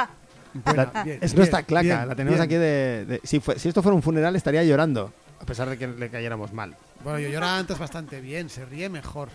[0.65, 2.43] Bueno, La- bien, es bien, nuestra claca, bien, la tenemos bien.
[2.45, 3.05] aquí de...
[3.07, 6.09] de- si, fue- si esto fuera un funeral estaría llorando, a pesar de que le
[6.11, 6.75] cayéramos mal.
[7.05, 9.29] Bueno, yo lloraba antes bastante bien, se ríe mejor.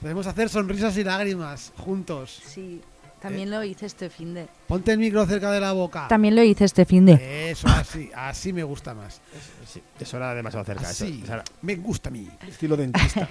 [0.00, 2.40] Podemos hacer sonrisas y lágrimas juntos.
[2.46, 2.80] Sí,
[3.24, 4.46] también lo hice este fin de.
[4.68, 6.06] Ponte el micro cerca de la boca.
[6.08, 7.50] También lo hice este fin de.
[7.50, 9.20] Eso, así, así me gusta más.
[9.66, 10.82] Sí, eso era demasiado cerca.
[10.90, 12.28] Eso, Así, eso era me gusta a mí.
[12.46, 13.28] estilo dentista.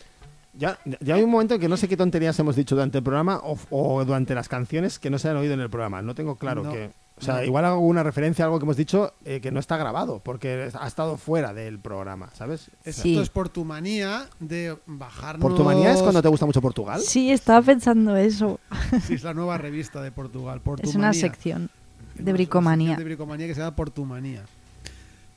[0.52, 3.04] ya, ya hay un momento en que no sé qué tonterías hemos dicho durante el
[3.04, 6.02] programa o, o durante las canciones que no se han oído en el programa.
[6.02, 6.90] No tengo claro No, que...
[7.18, 7.44] O sea, no.
[7.44, 10.70] igual hago una referencia a algo que hemos dicho eh, que no está grabado, porque
[10.78, 12.70] ha estado fuera del programa, ¿sabes?
[12.84, 13.18] Esto Sí.
[13.18, 15.40] es por tu manía de bajarnos...
[15.40, 17.00] ¿Por tu manía es cuando te gusta mucho Portugal?
[17.00, 18.60] Sí, estaba pensando eso.
[19.06, 20.60] Sí, es la nueva revista de Portugal.
[20.60, 21.20] Por tu Es una manía.
[21.20, 21.70] sección
[22.16, 22.88] de una bricomanía.
[22.90, 24.42] sección de bricomanía que se llama Por tu manía.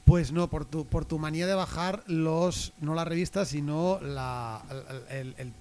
[0.06, 4.62] Pues no, por tu, por tu manía de bajar los, no la revista, sino la,
[5.12, 5.54] el, el-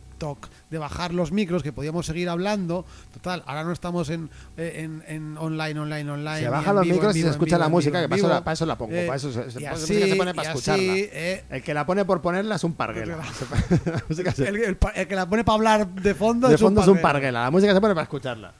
[0.70, 2.84] de bajar los micros, que podíamos seguir hablando.
[3.14, 6.40] Total, ahora no estamos en, en, en online, online, online.
[6.40, 8.44] Se bajan los vivo, micros y se escucha vivo, la música, que para eso, la,
[8.44, 10.92] para eso la pongo, Eh, para eso se, se- así, música se pone para escucharla.
[10.92, 13.18] así, eh, El que la pone por ponerla es un parguela.
[14.38, 16.82] el, el pa- el que la pone para hablar de fondo, de es, un fondo
[16.82, 17.42] es un parguela.
[17.44, 18.52] La música se pone para escucharla.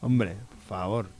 [0.00, 1.15] Hombre, por favor.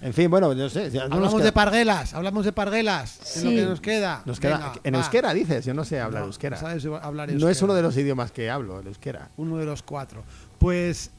[0.00, 0.90] En fin, bueno, yo sé.
[0.90, 3.36] ya no nos Hablamos de parguelas, hablamos de parguelas.
[3.36, 3.56] En lo Sí.
[3.56, 4.22] que nos queda.
[4.26, 4.98] nos queda- Venga, en va.
[4.98, 6.56] euskera dices, yo no sé hablar No, euskera.
[6.56, 7.64] no sabes hablar No es euskera.
[7.64, 9.28] uno de los idiomas que hablo, el euskera.
[9.36, 10.22] uno de los cuatro.
[10.60, 11.10] Pues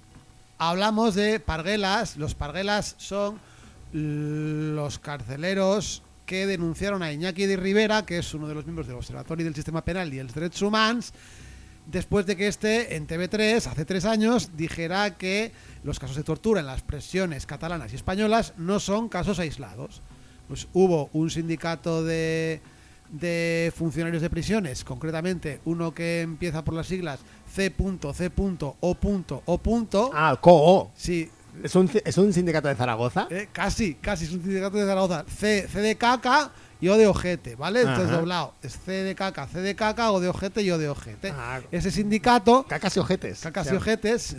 [0.57, 2.15] hablamos de parguelas.
[2.17, 3.39] Los parguelas son
[3.93, 8.95] los carceleros que denunciaron a Iñaki de Rivera, que es uno de los miembros del
[8.97, 11.11] Observatorio del Sistema Penal y el Derechos Humanos,
[11.91, 15.51] después de que este en TV3 hace tres años dijera que
[15.83, 20.01] los casos de tortura en las prisiones catalanas y españolas no son casos aislados.
[20.47, 22.61] Pues hubo un sindicato de,
[23.09, 27.19] de funcionarios de prisiones, concretamente uno que empieza por las siglas
[27.53, 28.97] C.C.O.O.
[30.13, 30.91] Ah, COO.
[30.95, 31.29] Sí,
[31.63, 33.27] ¿Es un, es un sindicato de Zaragoza?
[33.29, 35.25] eh, casi, casi es un sindicato de Zaragoza.
[35.27, 36.51] C, C de caca
[36.81, 37.81] y O de ojete, ¿vale?
[37.81, 38.17] Entonces Ajá.
[38.17, 38.53] doblado.
[38.63, 41.33] Es C de caca, C de caca, O de ojete y O de ojete.
[41.35, 41.59] Ah.
[41.71, 43.41] Ese sindicato, Cacas y ojetes.
[43.41, 44.37] cacas O y ojetes,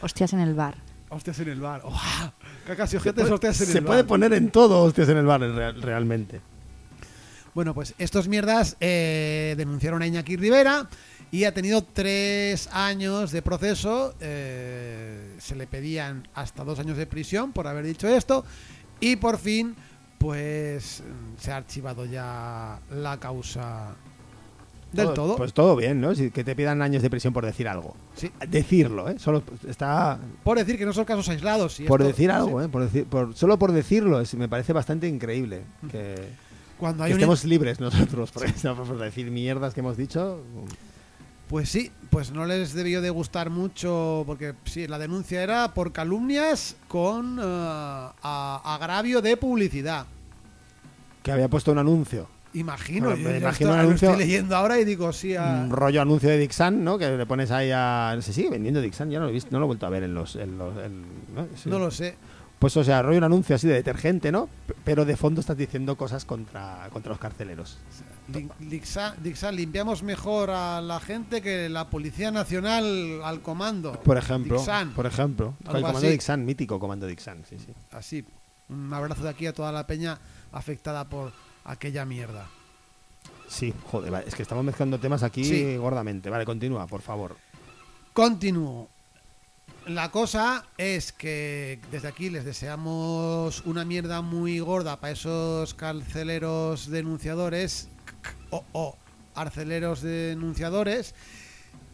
[0.00, 0.76] Hostias en el bar.
[1.08, 1.82] hostias en el bar.
[1.84, 2.32] ¡Uah!
[2.66, 4.08] Cacas y Se, ojetes, puede, hostias en se el puede bar.
[4.08, 6.40] poner en todo hostias en el bar, real- realmente.
[7.54, 10.88] Bueno, pues estos mierdas eh, denunciaron a Iñaki Rivera
[11.32, 14.14] y ha tenido tres años de proceso.
[14.20, 18.44] eh, se le pedían hasta dos años de prisión por haber dicho esto
[19.00, 19.74] y por fin,
[20.18, 21.02] pues
[21.38, 23.94] se ha archivado ya la causa
[24.92, 25.36] del todo.
[25.36, 26.14] Pues todo bien, ¿no?
[26.14, 27.94] Si- que te pidan años de prisión por decir algo.
[28.14, 28.30] Sí.
[28.48, 29.18] Decirlo, ¿eh?
[29.18, 31.78] Solo está Por decir que no son casos aislados.
[31.80, 32.34] y por esto- decir sí.
[32.36, 32.68] algo, ¿eh?
[32.68, 36.14] Por decir, por, solo por decirlo, es- me parece bastante increíble que,
[36.78, 40.40] Cuando que hay un estemos libres nosotros, porque por decir mierdas que hemos dicho.
[41.48, 45.92] Pues sí, pues no les debió de gustar mucho, porque sí, la denuncia era por
[45.92, 50.06] calumnias con eh, a- agravio de publicidad.
[51.22, 54.56] Que había puesto un anuncio, Imagino, Bueno, yo imagino esto- un lo anuncio- estoy leyendo
[54.56, 56.96] ahora y digo, sí, a- un rollo anuncio de Dixan, ¿no?
[56.96, 58.16] Que le pones ahí a.
[58.22, 60.04] Se sigue vendiendo Dixan, ya no lo he visto, no lo he vuelto a ver
[60.04, 60.36] en los.
[60.36, 61.02] en los- en-
[61.34, 61.46] ¿no?
[61.54, 61.68] Sí.
[61.68, 62.14] no lo sé.
[62.58, 64.48] Pues o sea, rollo un anuncio así de detergente, ¿no?
[64.66, 67.78] P- Pero de fondo estás diciendo cosas contra, contra los carceleros.
[68.60, 73.92] Lixa- Dixan, limpiamos mejor a la gente que la Policía Nacional al comando.
[74.02, 74.56] Por ejemplo.
[74.56, 74.92] Dixan.
[74.92, 75.54] Por ejemplo.
[75.64, 76.00] El comando.
[76.00, 77.72] Dixan, mítico comando Dixan, sí, sí.
[77.92, 78.24] Así,
[78.70, 80.18] un abrazo de aquí a toda la peña
[80.50, 81.32] afectada por
[81.64, 82.48] aquella mierda.
[83.48, 85.76] Sí, joder, vale, es que estamos mezclando temas aquí Sí.
[85.76, 86.30] gordamente.
[86.30, 87.36] Vale, continúa, por favor.
[88.12, 88.88] Continúo.
[89.86, 96.90] La cosa es que desde aquí les deseamos una mierda muy gorda para esos carceleros
[96.90, 97.88] denunciadores
[98.50, 98.96] o, o
[99.36, 101.14] arceleros denunciadores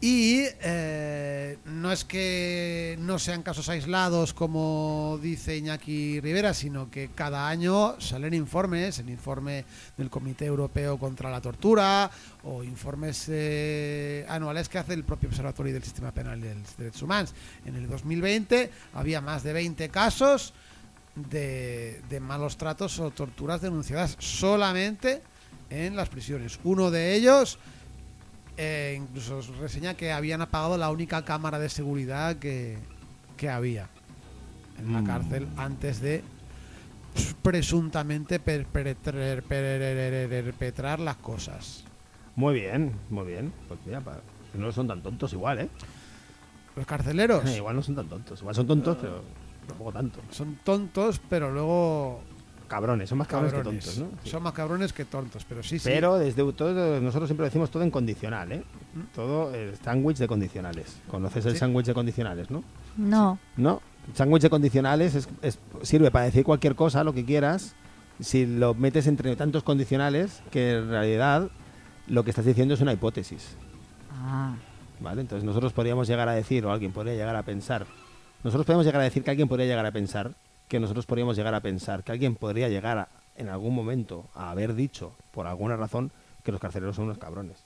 [0.01, 1.32] Y eh,
[1.65, 7.99] no es que no sean casos aislados como dice Iñaki Rivera, sino que cada año
[8.01, 9.63] salen informes, el informe
[9.97, 12.11] del Comité Europeo contra la Tortura
[12.43, 17.33] o informes eh, anuales que hace el propio Observatorio del Sistema Penal de Derechos Humanos.
[17.65, 20.53] En el 2020 había más de 20 casos
[21.15, 25.21] de malos tratos o torturas denunciadas solamente
[25.69, 26.59] en las prisiones.
[26.63, 27.59] Uno de ellos
[28.57, 32.77] eh, incluso reseña que habían apagado la única cámara de seguridad que,
[33.37, 33.89] que había
[34.79, 35.05] en la Mm.
[35.05, 36.23] cárcel antes de
[37.41, 41.83] presuntamente perpetrar, perpetrar las cosas.
[42.35, 43.53] Muy bien, muy bien.
[43.67, 44.01] Pues mira,
[44.55, 45.69] no son tan tontos igual, ¿eh?
[46.75, 48.39] Los carceleros Eh, Igual no son tan tontos.
[48.41, 49.23] Igual son tontos, pero
[49.67, 50.19] tampoco tanto.
[50.31, 52.21] son tontos, pero luego
[52.73, 53.85] Cabrones, son más cabrones, cabrones.
[53.85, 54.23] que tontos, ¿no?
[54.23, 54.29] Sí.
[54.31, 55.87] Son más cabrones que tontos, pero sí, sí.
[55.87, 58.63] Pero desde todo, nosotros siempre decimos todo en condicional, ¿eh?
[59.13, 60.97] Todo el sándwich de condicionales.
[61.07, 62.63] ¿Conoces el sándwich de condicionales, no?
[62.97, 63.37] No.
[63.57, 63.79] No.
[64.15, 67.75] Sándwich de condicionales es, es- sirve para decir cualquier cosa, lo que quieras,
[68.19, 71.49] si lo metes entre tantos condicionales que en realidad
[72.07, 73.55] lo que estás diciendo es una hipótesis.
[74.11, 74.55] Ah.
[74.99, 75.21] ¿Vale?
[75.21, 77.85] Entonces nosotros podríamos llegar a decir, o alguien podría llegar a pensar,
[78.43, 80.31] nosotros podemos llegar a decir que alguien podría llegar a pensar,
[80.73, 83.07] que nosotros podríamos llegar a pensar, que alguien podría llegar a-
[83.37, 86.09] en algún momento a haber dicho, por alguna razón,
[86.43, 87.57] que los carceleros son unos cabrones.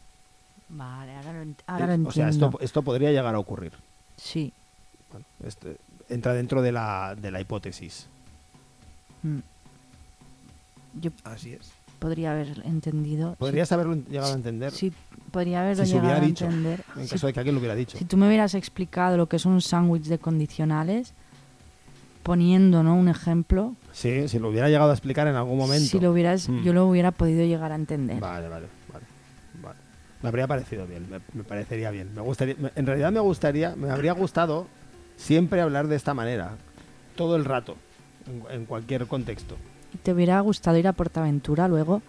[0.68, 2.10] Vale, ahora lo, ent- ahora lo Eh, entiendo.
[2.10, 3.72] o sea, esto, esto podría llegar a ocurrir.
[4.18, 4.52] Sí.
[5.10, 5.70] Bueno, esto
[6.10, 8.08] entra dentro de la, de la hipótesis.
[9.24, 9.38] Mm.
[11.00, 11.72] Yo Así es.
[12.00, 13.36] podría haber entendido.
[13.40, 14.92] ¿Podrías haberlo llegado a entender Sí,
[15.32, 16.44] podría haberlo si llegado a dicho?
[16.44, 16.84] entender.
[16.98, 17.98] en Si- caso de que alguien lo hubiera dicho?
[17.98, 21.14] Si tú me hubieras explicado lo que es un sándwich de condicionales,
[22.28, 22.94] poniendo ¿no?
[22.96, 25.88] un ejemplo, Sí, si lo hubiera llegado a explicar en algún momento.
[25.88, 26.62] si lo hubieras, Mm.
[26.62, 28.20] yo lo hubiera podido llegar a entender.
[28.20, 29.06] Vale, vale, vale,
[29.64, 29.80] vale.
[30.22, 32.14] Me habría parecido bien, me, me parecería bien.
[32.14, 34.68] Me gustaría, me- en realidad me gustaría, me habría gustado
[35.16, 36.58] siempre hablar de esta manera,
[37.16, 37.78] todo el rato,
[38.28, 39.56] en, en cualquier contexto.
[40.04, 42.02] ¿Te hubiera gustado ir a Portaventura luego?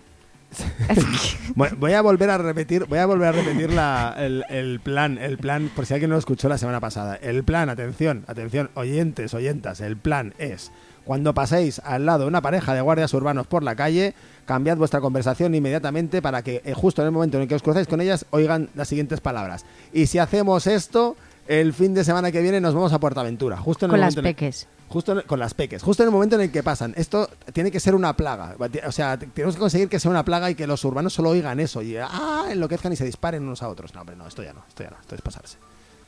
[1.78, 5.38] Voy a volver a repetir, voy a volver a repetir la- el, el plan, el
[5.38, 7.16] plan, por si alguien no lo escuchó la semana pasada.
[7.16, 10.70] El plan, atención, atención, oyentes, oyentas, el plan es
[11.04, 15.00] cuando paséis al lado de una pareja de guardias urbanos por la calle, cambiad vuestra
[15.00, 18.00] conversación inmediatamente para que eh, justo en el momento en el que os cruzáis con
[18.02, 19.64] ellas oigan las siguientes palabras.
[19.92, 23.86] Y si hacemos esto, el fin de semana que viene nos vamos a Portaventura, justo
[23.86, 24.66] en el Con las en el- peques.
[24.88, 26.94] Justo en- con las peques, justo en el momento en el que pasan.
[26.96, 28.56] Esto tiene que ser una plaga.
[28.86, 31.60] O sea, tenemos que conseguir que sea una plaga y que los urbanos solo oigan
[31.60, 33.94] eso y ah, enloquezcan y se disparen unos a otros.
[33.94, 35.58] No, hombre, no, esto ya no, esto ya no, esto es pasarse.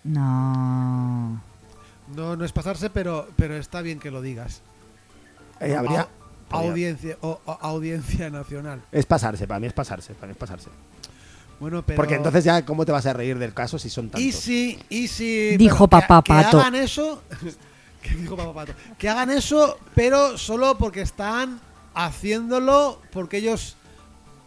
[0.04, 1.40] No.
[2.16, 4.62] No, no es pasarse, pero, pero está bien que lo digas.
[5.60, 6.08] Eh, habría,
[6.50, 8.82] audiencia, o- o- audiencia nacional.
[8.90, 10.68] Es pasarse, para mí es pasarse, para mí es pasarse.
[11.60, 11.96] Bueno, pero...
[11.96, 14.22] Porque entonces ya, ¿cómo te vas a reír del caso si son tantos?
[14.22, 15.56] Y si, y si...
[15.58, 16.58] Dijo que- Papá que, Pato.
[16.60, 17.22] hagan eso...
[18.02, 18.72] que dijo Papá Pato.
[18.98, 21.60] Que hagan eso, pero solo porque están
[21.94, 23.76] haciéndolo porque ellos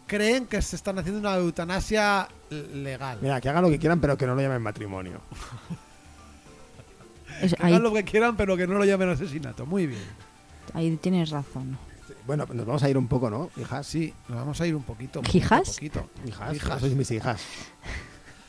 [0.08, 3.20] creen que se están haciendo una eutanasia legal.
[3.22, 5.22] Mira, que hagan lo que quieran, pero que no lo llamen matrimonio.
[7.41, 9.66] Es- Que ahí, hagan lo que quieran, pero que no lo llamen asesinato.
[9.66, 10.04] Muy bien.
[10.74, 11.78] ahí tienes razón.
[12.26, 13.86] Bueno, nos vamos a ir un poco, ¿no, hijas?
[13.86, 15.22] Sí, nos vamos a ir un poquito.
[15.22, 15.70] poquito, ¿Hijas?
[15.74, 16.10] poquito.
[16.26, 16.80] Hijas, Hijas.
[16.80, 17.41] sois mis hijas.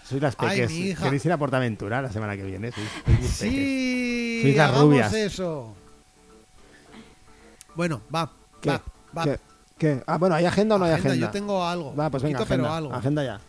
[0.08, 0.70] Sois las Ay, peques.
[0.70, 1.04] mi hija.
[1.04, 2.70] ¿Queréis ir a Portaventura la semana que viene?
[2.72, 2.88] Sois.
[3.30, 5.12] Sí, Sois las hagamos rubias.
[5.14, 5.74] eso.
[7.74, 8.30] Bueno, va,
[8.60, 8.70] ¿Qué?
[8.70, 8.82] va,
[9.16, 9.24] va.
[9.24, 9.38] ¿Qué?
[9.78, 10.02] ¿Qué?
[10.06, 11.16] Ah, bueno, ¿hay agenda o no hay agenda?
[11.16, 11.94] Yo tengo algo.
[11.96, 12.94] Va, pues venga, poquito, agenda, pero algo.
[12.94, 13.40] agenda ya.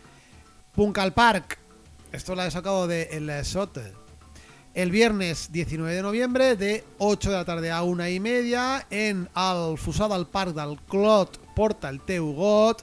[0.74, 1.58] Punkal Park.
[2.12, 3.78] Esto lo he sacado de El Sot.
[4.74, 9.28] El viernes 19 de noviembre, de 8 de la tarde a 1 y media, en
[9.34, 12.82] el Fusada al Parc del Clot Porta el Teu Got,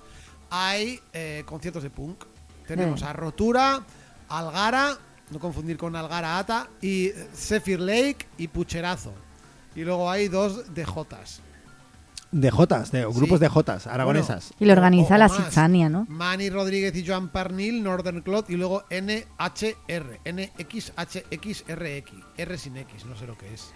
[0.49, 2.23] hay eh, conciertos de punk.
[2.67, 3.81] Tenemos a Rotura,
[4.29, 4.97] Algara,
[5.31, 9.13] no confundir con Algara Ata, y Zephyr Lake y Pucherazo.
[9.75, 11.41] Y luego hay dos de Jotas.
[12.31, 14.53] De Jotas, de grupos de Jotas, aragonesas.
[14.59, 15.37] Y lo organiza O- o la más.
[15.37, 16.05] Sitzania, ¿no?
[16.09, 21.63] Manny Rodríguez y Joan Pernil, Northern Clot y luego NHR, NXHXRX,
[22.37, 23.71] R sin X, no sé lo que es.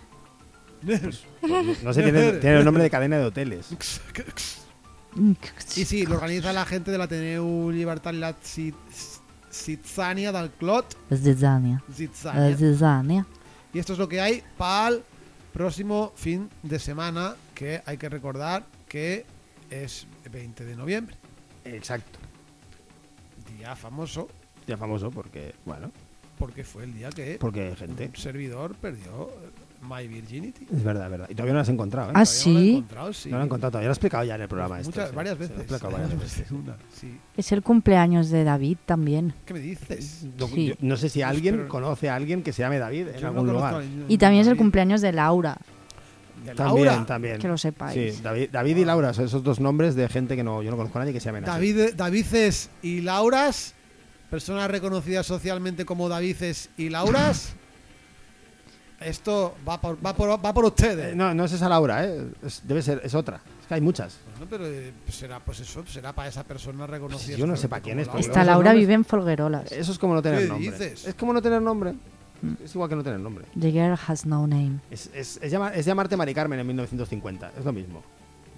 [1.84, 3.68] no sé, tiene, tiene el nombre de cadena de hoteles.
[5.76, 8.36] y sí, lo organiza la gente del Ateneu Libertad la
[9.50, 11.84] Sitzania del Clot, Sitzania.
[11.94, 12.58] Sitzania.
[12.58, 13.26] Sitzania.
[13.74, 15.04] Y esto es lo que hay para el
[15.54, 19.26] próximo fin de semana, que hay que recordar que
[19.70, 21.16] es 20 de noviembre,
[21.66, 22.20] Exacto.
[23.58, 24.28] día famoso,
[24.68, 25.92] Ya famoso porque, bueno,
[26.38, 28.08] porque fue el día que porque gente.
[28.08, 29.30] un servidor perdió
[29.88, 30.68] My Virginity.
[30.72, 31.28] Es verdad, es verdad.
[31.30, 32.14] Y todavía no lo has encontrado, ¿eh?
[32.16, 32.70] Ah, Todavía No lo he sí.
[32.76, 33.30] encontrado, sí.
[33.30, 33.88] No lo he encontrado todavía.
[33.88, 34.76] Lo he explicado ya en el programa.
[34.76, 35.16] Pues esto, muchas, sí.
[35.16, 35.62] varias Sí, lo he veces.
[35.72, 36.52] explicado varias veces.
[36.52, 37.18] Una, sí.
[37.38, 39.34] Es el cumpleaños de David también.
[39.46, 40.26] ¿Qué me dices?
[40.38, 40.68] No, Sí.
[40.68, 43.48] yo- no sé si alguien pero- conoce a alguien que se llame David en algún
[43.48, 43.82] lugar.
[44.08, 45.58] Y también es el cumpleaños de Laura,
[46.46, 47.06] de También, Laura.
[47.06, 47.40] también.
[47.40, 48.16] que lo sepáis.
[48.16, 50.78] Sí, David, David y Laura son esos dos nombres de gente que no, yo no
[50.78, 51.52] conozco a nadie que se llamen así.
[51.74, 53.74] David, Davices y Lauras,
[54.30, 57.54] personas reconocidas socialmente como Davices y Lauras.
[59.00, 61.14] Esto va por, va por, va por ustedes.
[61.14, 62.26] Eh, no, no es esa Laura, ¿eh?
[62.44, 63.40] Es- debe ser, es otra.
[63.62, 64.18] Es que hay muchas.
[64.32, 67.38] Bueno, pero eh, será pues eso, será para esa persona reconocida.
[67.38, 68.22] Yo no sé para quién es, Laura.
[68.22, 69.72] Esta Laura vive en Folguerolas.
[69.72, 70.72] Eso es como no tener ¿Qué nombre.
[70.72, 71.06] dices?
[71.06, 71.94] Es como no tener nombre.
[72.64, 73.46] Es igual que no tener nombre.
[73.60, 74.80] The girl has no name.
[74.92, 77.52] Es, es, es, llama- es llamarte Mari Carmen en 1950.
[77.58, 78.04] Es lo mismo.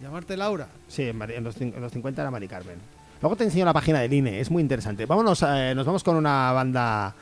[0.01, 0.67] Llamarte Laura.
[0.87, 2.75] Sí, en, los, en los 50 era Mari Carmen.
[3.21, 4.39] Luego te enseño la página del INE.
[4.39, 5.05] Es muy interesante.
[5.05, 7.13] Vámonos, eh, nos vamos con una banda.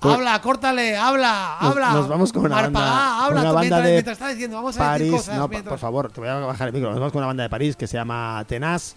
[0.00, 1.92] Con- Habla, córtale, habla, Nos- habla.
[1.92, 3.40] nos vamos con una banda- habla.
[3.40, 5.36] una banda mientras, de mientras está diciendo, vamos a París, cosas.
[5.38, 6.90] no, mientras- por favor, te voy a bajar el micro.
[6.90, 8.94] Nos vamos con una banda de París que se llama Tenaz,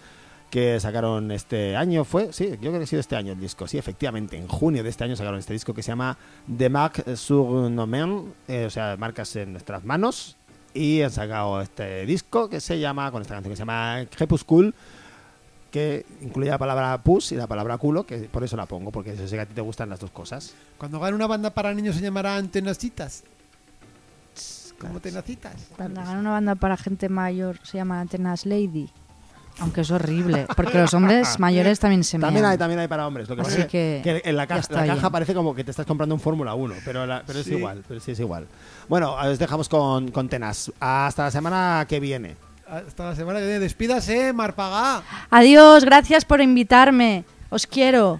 [0.50, 2.32] que sacaron este año, ¿fue?
[2.32, 3.68] Sí, yo creo que ha sido este año el disco.
[3.68, 6.18] Sí, efectivamente, en junio de este año sacaron este disco que se llama
[6.58, 10.36] The Mark sur nos mains, eh, o sea, marcas en nuestras manos.
[10.74, 14.74] Y han sacado este disco que se llama, con esta canción que se llama Crepuscule,
[15.72, 19.16] que incluye la palabra pus y la palabra culo, que por eso la pongo, porque
[19.16, 20.54] sé que a ti te gustan las dos cosas.
[20.78, 23.24] Cuando gane una banda para niños se llamarán Tenacitas.
[24.80, 25.56] Como Tenacitas.
[25.76, 28.90] Cuando hagan una banda para gente mayor se llama Tenas Lady.
[29.60, 32.52] Aunque es horrible, porque los hombres mayores también se También mean.
[32.52, 33.28] hay, también hay para hombres.
[33.28, 35.00] Lo que Así pasa es que en la, caja, bien.
[35.12, 38.00] parece como que te estás comprando un Fórmula 1, pero, la- pero es igual, pero
[38.00, 38.46] sí es igual.
[38.88, 40.72] Bueno, os dejamos con, con Tenas.
[40.80, 42.36] Hasta la semana que viene.
[42.70, 43.60] Hasta la semana que viene.
[43.60, 45.02] Despídase, Marpagá.
[45.30, 47.24] Adiós, gracias por invitarme.
[47.50, 48.20] Os quiero.